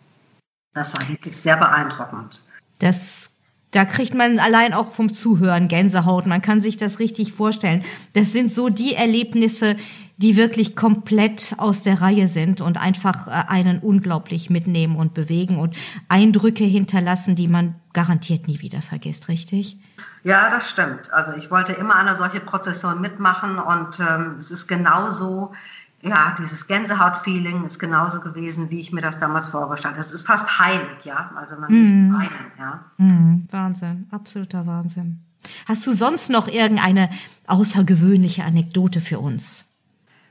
Das 0.74 0.94
war 0.96 1.08
wirklich 1.10 1.36
sehr 1.36 1.58
beeindruckend. 1.58 2.42
Das 2.78 3.32
da 3.72 3.86
kriegt 3.86 4.16
man 4.16 4.40
allein 4.40 4.74
auch 4.74 4.94
vom 4.94 5.14
Zuhören 5.14 5.68
Gänsehaut. 5.68 6.26
Man 6.26 6.42
kann 6.42 6.60
sich 6.60 6.78
das 6.78 6.98
richtig 6.98 7.34
vorstellen. 7.34 7.84
Das 8.14 8.32
sind 8.32 8.52
so 8.52 8.70
die 8.70 8.96
Erlebnisse, 8.96 9.76
die 10.18 10.36
wirklich 10.36 10.76
komplett 10.76 11.54
aus 11.58 11.84
der 11.84 12.02
Reihe 12.02 12.28
sind 12.28 12.62
und 12.62 12.82
einfach 12.82 13.28
äh, 13.28 13.32
einen 13.48 13.78
unglaublich 13.80 14.50
mitnehmen 14.50 14.96
und 14.96 15.14
bewegen 15.14 15.60
und 15.60 15.76
Eindrücke 16.08 16.64
hinterlassen, 16.64 17.36
die 17.36 17.48
man 17.48 17.76
garantiert 17.94 18.48
nie 18.48 18.60
wieder 18.60 18.82
vergisst, 18.82 19.28
richtig? 19.28 19.78
Ja, 20.24 20.50
das 20.50 20.70
stimmt. 20.70 21.14
Also 21.14 21.34
ich 21.34 21.52
wollte 21.52 21.74
immer 21.74 21.96
eine 21.96 22.16
solche 22.16 22.40
Prozession 22.40 23.00
mitmachen 23.00 23.60
und 23.60 24.00
ähm, 24.00 24.38
es 24.40 24.50
ist 24.50 24.68
genauso 24.68 25.54
ja, 26.02 26.34
dieses 26.38 26.68
Gänsehaut-Feeling 26.68 27.66
ist 27.66 27.80
genauso 27.80 28.22
gewesen, 28.22 28.70
wie 28.70 28.80
ich 28.80 28.92
mir 28.92 29.02
das 29.02 29.20
damals 29.20 29.48
vorgestellt 29.48 29.96
habe. 29.96 30.02
Es 30.02 30.12
ist 30.12 30.26
fast 30.26 30.60
heilig, 30.60 31.04
ja. 31.04 31.32
Also 31.36 31.56
man 31.58 31.72
mm. 31.72 31.84
möchte 31.84 31.98
weinen, 31.98 32.52
ja. 32.58 32.86
Mm. 32.98 33.48
Wahnsinn, 33.52 34.08
absoluter 34.12 34.66
Wahnsinn. 34.66 35.20
Hast 35.68 35.86
du 35.86 35.94
sonst 35.94 36.30
noch 36.30 36.48
irgendeine 36.48 37.10
außergewöhnliche 37.48 38.44
Anekdote 38.44 39.02
für 39.02 39.20
uns? 39.20 39.66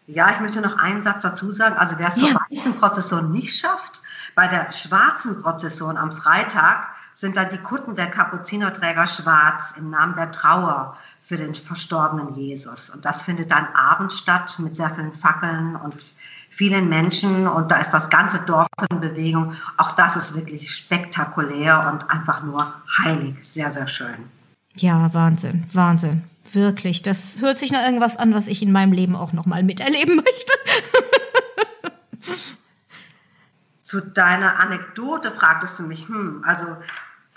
Ja, 0.07 0.31
ich 0.33 0.41
möchte 0.41 0.63
noch 0.63 0.79
einen 0.79 1.03
Satz 1.03 1.23
dazu 1.23 1.53
sagen. 1.53 1.77
Also 1.77 1.97
wer 1.99 2.09
es 2.09 2.15
zur 2.15 2.31
weißen 2.31 2.75
Prozession 2.77 3.31
nicht 3.31 3.55
schafft, 3.55 4.01
bei 4.35 4.49
der 4.49 4.71
schwarzen 4.71 5.43
Prozession 5.43 5.99
am 5.99 6.13
Freitag 6.13 6.89
sind 7.19 7.37
dann 7.37 7.49
die 7.49 7.59
Kutten 7.59 7.97
der 7.97 8.07
Kapuzinerträger 8.07 9.05
schwarz 9.09 9.75
im 9.77 9.91
Namen 9.91 10.15
der 10.15 10.31
Trauer 10.31 10.97
für 11.21 11.37
den 11.37 11.53
verstorbenen 11.53 12.33
Jesus. 12.35 12.91
Und 12.91 13.05
das 13.05 13.23
findet 13.23 13.51
dann 13.51 13.67
abends 13.75 14.19
statt 14.19 14.57
mit 14.61 14.77
sehr 14.77 14.91
vielen 14.91 15.13
Fackeln 15.13 15.75
und 15.75 15.97
vielen 16.49 16.89
Menschen 16.89 17.49
und 17.49 17.73
da 17.73 17.79
ist 17.79 17.91
das 17.91 18.09
ganze 18.09 18.39
Dorf 18.43 18.69
in 18.89 19.01
Bewegung. 19.01 19.55
Auch 19.79 19.91
das 19.93 20.15
ist 20.15 20.37
wirklich 20.37 20.71
spektakulär 20.71 21.91
und 21.93 22.09
einfach 22.09 22.45
nur 22.45 22.73
heilig. 22.99 23.35
Sehr, 23.41 23.73
sehr 23.73 23.89
schön. 23.89 24.31
Ja, 24.77 25.13
Wahnsinn, 25.13 25.67
Wahnsinn. 25.73 26.23
Wirklich. 26.53 27.03
Das 27.03 27.41
hört 27.41 27.59
sich 27.59 27.73
nach 27.73 27.85
irgendwas 27.85 28.17
an, 28.17 28.33
was 28.33 28.47
ich 28.47 28.63
in 28.63 28.71
meinem 28.71 28.93
Leben 28.93 29.17
auch 29.17 29.33
nochmal 29.33 29.65
miterleben 29.65 30.15
möchte. 30.25 30.53
Zu 33.83 34.03
deiner 34.03 34.61
Anekdote 34.61 35.31
fragtest 35.31 35.79
du 35.79 35.83
mich, 35.83 36.09
hm, 36.09 36.45
also 36.47 36.77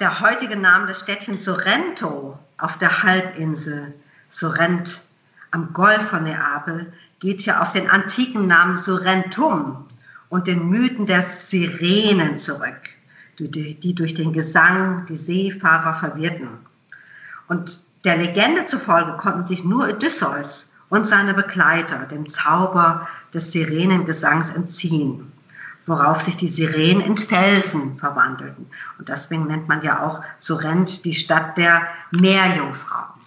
der 0.02 0.20
heutige 0.20 0.58
Name 0.58 0.88
des 0.88 1.00
Städtchens 1.00 1.46
Sorrento 1.46 2.38
auf 2.58 2.78
der 2.80 3.04
Halbinsel 3.04 3.94
Sorrent 4.32 5.04
am 5.52 5.74
Golf 5.74 6.10
von 6.10 6.24
Neapel 6.24 6.92
geht 7.20 7.46
ja 7.46 7.62
auf 7.62 7.72
den 7.72 7.88
antiken 7.88 8.48
Namen 8.48 8.78
Sorrentum 8.78 9.86
und 10.30 10.48
den 10.48 10.68
Mythen 10.70 11.06
der 11.06 11.22
Sirenen 11.22 12.40
zurück, 12.40 12.90
die 13.38 13.94
durch 13.94 14.16
den 14.16 14.34
Gesang 14.34 15.06
die 15.06 15.16
Seefahrer 15.16 15.94
verwirrten. 15.94 16.50
Und 17.48 17.80
der 18.04 18.18
Legende 18.18 18.66
zufolge 18.66 19.18
konnten 19.18 19.46
sich 19.46 19.64
nur 19.64 19.88
Odysseus 19.88 20.74
und 20.90 21.06
seine 21.06 21.36
Begleiter 21.36 22.08
dem 22.08 22.28
Zauber 22.28 23.08
des 23.36 23.52
Sirenengesangs 23.52 24.50
entziehen, 24.50 25.31
worauf 25.86 26.22
sich 26.22 26.38
die 26.38 26.48
Sirenen 26.48 27.02
in 27.02 27.18
Felsen 27.18 27.96
verwandelten. 27.96 28.68
Und 29.00 29.10
deswegen 29.10 29.48
nennt 29.48 29.68
man 29.68 29.82
ja 29.82 30.06
auch 30.06 30.22
Sorrent 30.40 31.06
die 31.06 31.16
Stadt 31.16 31.58
der 31.58 31.88
Meerjungfrauen. 32.12 33.22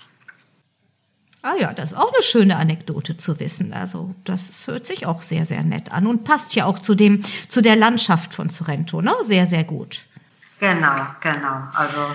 Ah 1.43 1.55
ja, 1.61 1.75
das 1.75 1.93
ist 1.93 1.99
auch 1.99 2.11
eine 2.11 2.23
schöne 2.23 2.57
Anekdote 2.57 3.19
zu 3.19 3.39
wissen. 3.39 3.75
Also 3.75 4.15
das 4.25 4.67
hört 4.67 4.87
sich 4.87 5.05
auch 5.05 5.21
sehr, 5.21 5.45
sehr 5.45 5.63
nett 5.63 5.93
an 5.93 6.07
und 6.07 6.25
passt 6.25 6.55
ja 6.55 6.65
auch 6.65 6.79
zu 6.79 6.95
dem, 6.95 7.23
zu 7.49 7.61
der 7.61 7.77
Landschaft 7.77 8.33
von 8.33 8.49
Sorrento, 8.49 9.03
ne? 9.03 9.13
Sehr, 9.25 9.47
sehr 9.47 9.65
gut. 9.65 10.07
Genau, 10.59 11.07
genau. 11.21 11.69
Also 11.75 12.15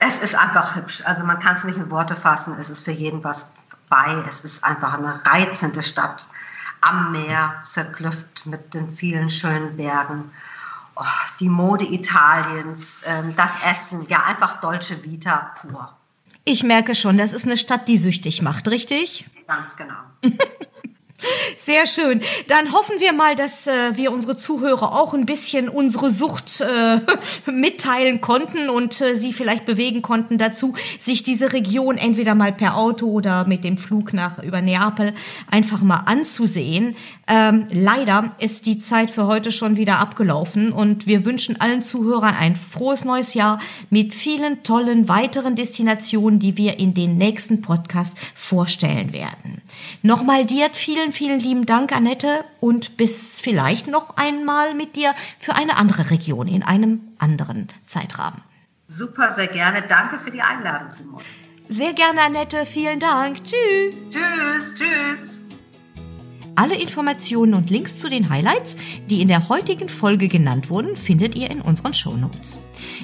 es 0.00 0.18
ist 0.18 0.34
einfach 0.34 0.76
hübsch. 0.76 1.02
Also 1.06 1.24
man 1.24 1.38
kann 1.38 1.56
es 1.56 1.64
nicht 1.64 1.78
in 1.78 1.90
Worte 1.90 2.14
fassen. 2.14 2.54
Es 2.60 2.68
ist 2.68 2.84
für 2.84 2.92
jeden 2.92 3.24
was 3.24 3.50
bei. 3.88 4.22
Es 4.28 4.42
ist 4.42 4.62
einfach 4.64 4.92
eine 4.92 5.24
reizende 5.24 5.82
Stadt 5.82 6.28
am 6.84 7.12
Meer, 7.12 7.62
zerklüftet 7.64 8.46
mit 8.46 8.74
den 8.74 8.90
vielen 8.90 9.28
schönen 9.30 9.76
Bergen. 9.76 10.30
Oh, 10.96 11.02
die 11.40 11.48
Mode 11.48 11.84
Italiens, 11.84 13.02
ähm, 13.06 13.34
das 13.36 13.52
Essen, 13.64 14.06
ja 14.08 14.24
einfach 14.24 14.60
Dolce 14.60 15.02
Vita 15.02 15.54
pur. 15.60 15.96
Ich 16.44 16.62
merke 16.62 16.94
schon, 16.94 17.16
das 17.18 17.32
ist 17.32 17.46
eine 17.46 17.56
Stadt, 17.56 17.88
die 17.88 17.98
süchtig 17.98 18.42
macht, 18.42 18.68
richtig? 18.68 19.28
Ganz 19.46 19.76
genau. 19.76 19.94
Sehr 21.58 21.86
schön. 21.86 22.20
Dann 22.48 22.72
hoffen 22.72 22.96
wir 22.98 23.12
mal, 23.12 23.36
dass 23.36 23.66
äh, 23.66 23.96
wir 23.96 24.12
unsere 24.12 24.36
Zuhörer 24.36 24.92
auch 24.92 25.14
ein 25.14 25.24
bisschen 25.24 25.68
unsere 25.68 26.10
Sucht 26.10 26.60
äh, 26.60 27.00
mitteilen 27.50 28.20
konnten 28.20 28.68
und 28.68 29.00
äh, 29.00 29.14
sie 29.14 29.32
vielleicht 29.32 29.64
bewegen 29.64 30.02
konnten 30.02 30.36
dazu, 30.36 30.74
sich 30.98 31.22
diese 31.22 31.52
Region 31.52 31.96
entweder 31.96 32.34
mal 32.34 32.52
per 32.52 32.76
Auto 32.76 33.06
oder 33.06 33.46
mit 33.46 33.64
dem 33.64 33.78
Flug 33.78 34.12
nach 34.12 34.42
über 34.42 34.60
Neapel 34.60 35.14
einfach 35.50 35.80
mal 35.80 36.02
anzusehen. 36.04 36.96
Ähm, 37.26 37.68
leider 37.70 38.34
ist 38.38 38.66
die 38.66 38.78
Zeit 38.78 39.10
für 39.10 39.26
heute 39.26 39.50
schon 39.50 39.76
wieder 39.76 40.00
abgelaufen 40.00 40.72
und 40.72 41.06
wir 41.06 41.24
wünschen 41.24 41.60
allen 41.60 41.80
Zuhörern 41.80 42.34
ein 42.34 42.56
frohes 42.56 43.04
neues 43.04 43.32
Jahr 43.32 43.60
mit 43.88 44.14
vielen 44.14 44.62
tollen 44.62 45.08
weiteren 45.08 45.56
Destinationen, 45.56 46.38
die 46.38 46.58
wir 46.58 46.78
in 46.78 46.92
den 46.92 47.16
nächsten 47.16 47.62
Podcast 47.62 48.14
vorstellen 48.34 49.12
werden. 49.14 49.62
Nochmal 50.02 50.44
dir 50.44 50.72
vielen, 51.12 51.12
vielen 51.12 51.40
lieben 51.40 51.66
Dank, 51.66 51.94
Annette, 51.94 52.44
und 52.60 52.96
bis 52.96 53.40
vielleicht 53.40 53.88
noch 53.88 54.16
einmal 54.16 54.74
mit 54.74 54.96
dir 54.96 55.14
für 55.38 55.54
eine 55.54 55.76
andere 55.76 56.10
Region 56.10 56.48
in 56.48 56.62
einem 56.62 57.00
anderen 57.18 57.68
Zeitrahmen. 57.86 58.42
Super, 58.88 59.32
sehr 59.32 59.48
gerne. 59.48 59.82
Danke 59.88 60.18
für 60.18 60.30
die 60.30 60.40
Einladung, 60.40 60.90
Simon. 60.90 61.20
Sehr 61.68 61.92
gerne, 61.92 62.22
Annette. 62.22 62.64
Vielen 62.66 63.00
Dank. 63.00 63.42
Tschüss. 63.44 63.94
Tschüss, 64.10 64.74
tschüss. 64.74 65.40
Alle 66.56 66.76
Informationen 66.76 67.54
und 67.54 67.68
Links 67.68 67.96
zu 67.96 68.08
den 68.08 68.30
Highlights, 68.30 68.76
die 69.10 69.20
in 69.20 69.28
der 69.28 69.48
heutigen 69.48 69.88
Folge 69.88 70.28
genannt 70.28 70.70
wurden, 70.70 70.94
findet 70.94 71.34
ihr 71.34 71.50
in 71.50 71.60
unseren 71.60 71.94
Shownotes. 71.94 72.56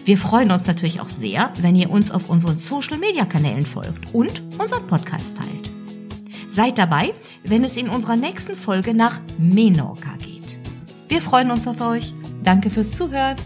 Wir 0.04 0.16
freuen 0.16 0.52
uns 0.52 0.66
natürlich 0.66 1.00
auch 1.00 1.08
sehr, 1.08 1.52
wenn 1.60 1.74
ihr 1.74 1.90
uns 1.90 2.10
auf 2.12 2.30
unseren 2.30 2.58
Social-Media-Kanälen 2.58 3.66
folgt 3.66 4.14
und 4.14 4.42
unseren 4.58 4.86
Podcast 4.86 5.36
teilt. 5.36 5.79
Seid 6.52 6.78
dabei, 6.78 7.14
wenn 7.44 7.64
es 7.64 7.76
in 7.76 7.88
unserer 7.88 8.16
nächsten 8.16 8.56
Folge 8.56 8.92
nach 8.92 9.20
Menorca 9.38 10.16
geht. 10.18 10.58
Wir 11.08 11.22
freuen 11.22 11.50
uns 11.50 11.66
auf 11.66 11.80
euch. 11.80 12.12
Danke 12.42 12.70
fürs 12.70 12.90
Zuhören. 12.92 13.36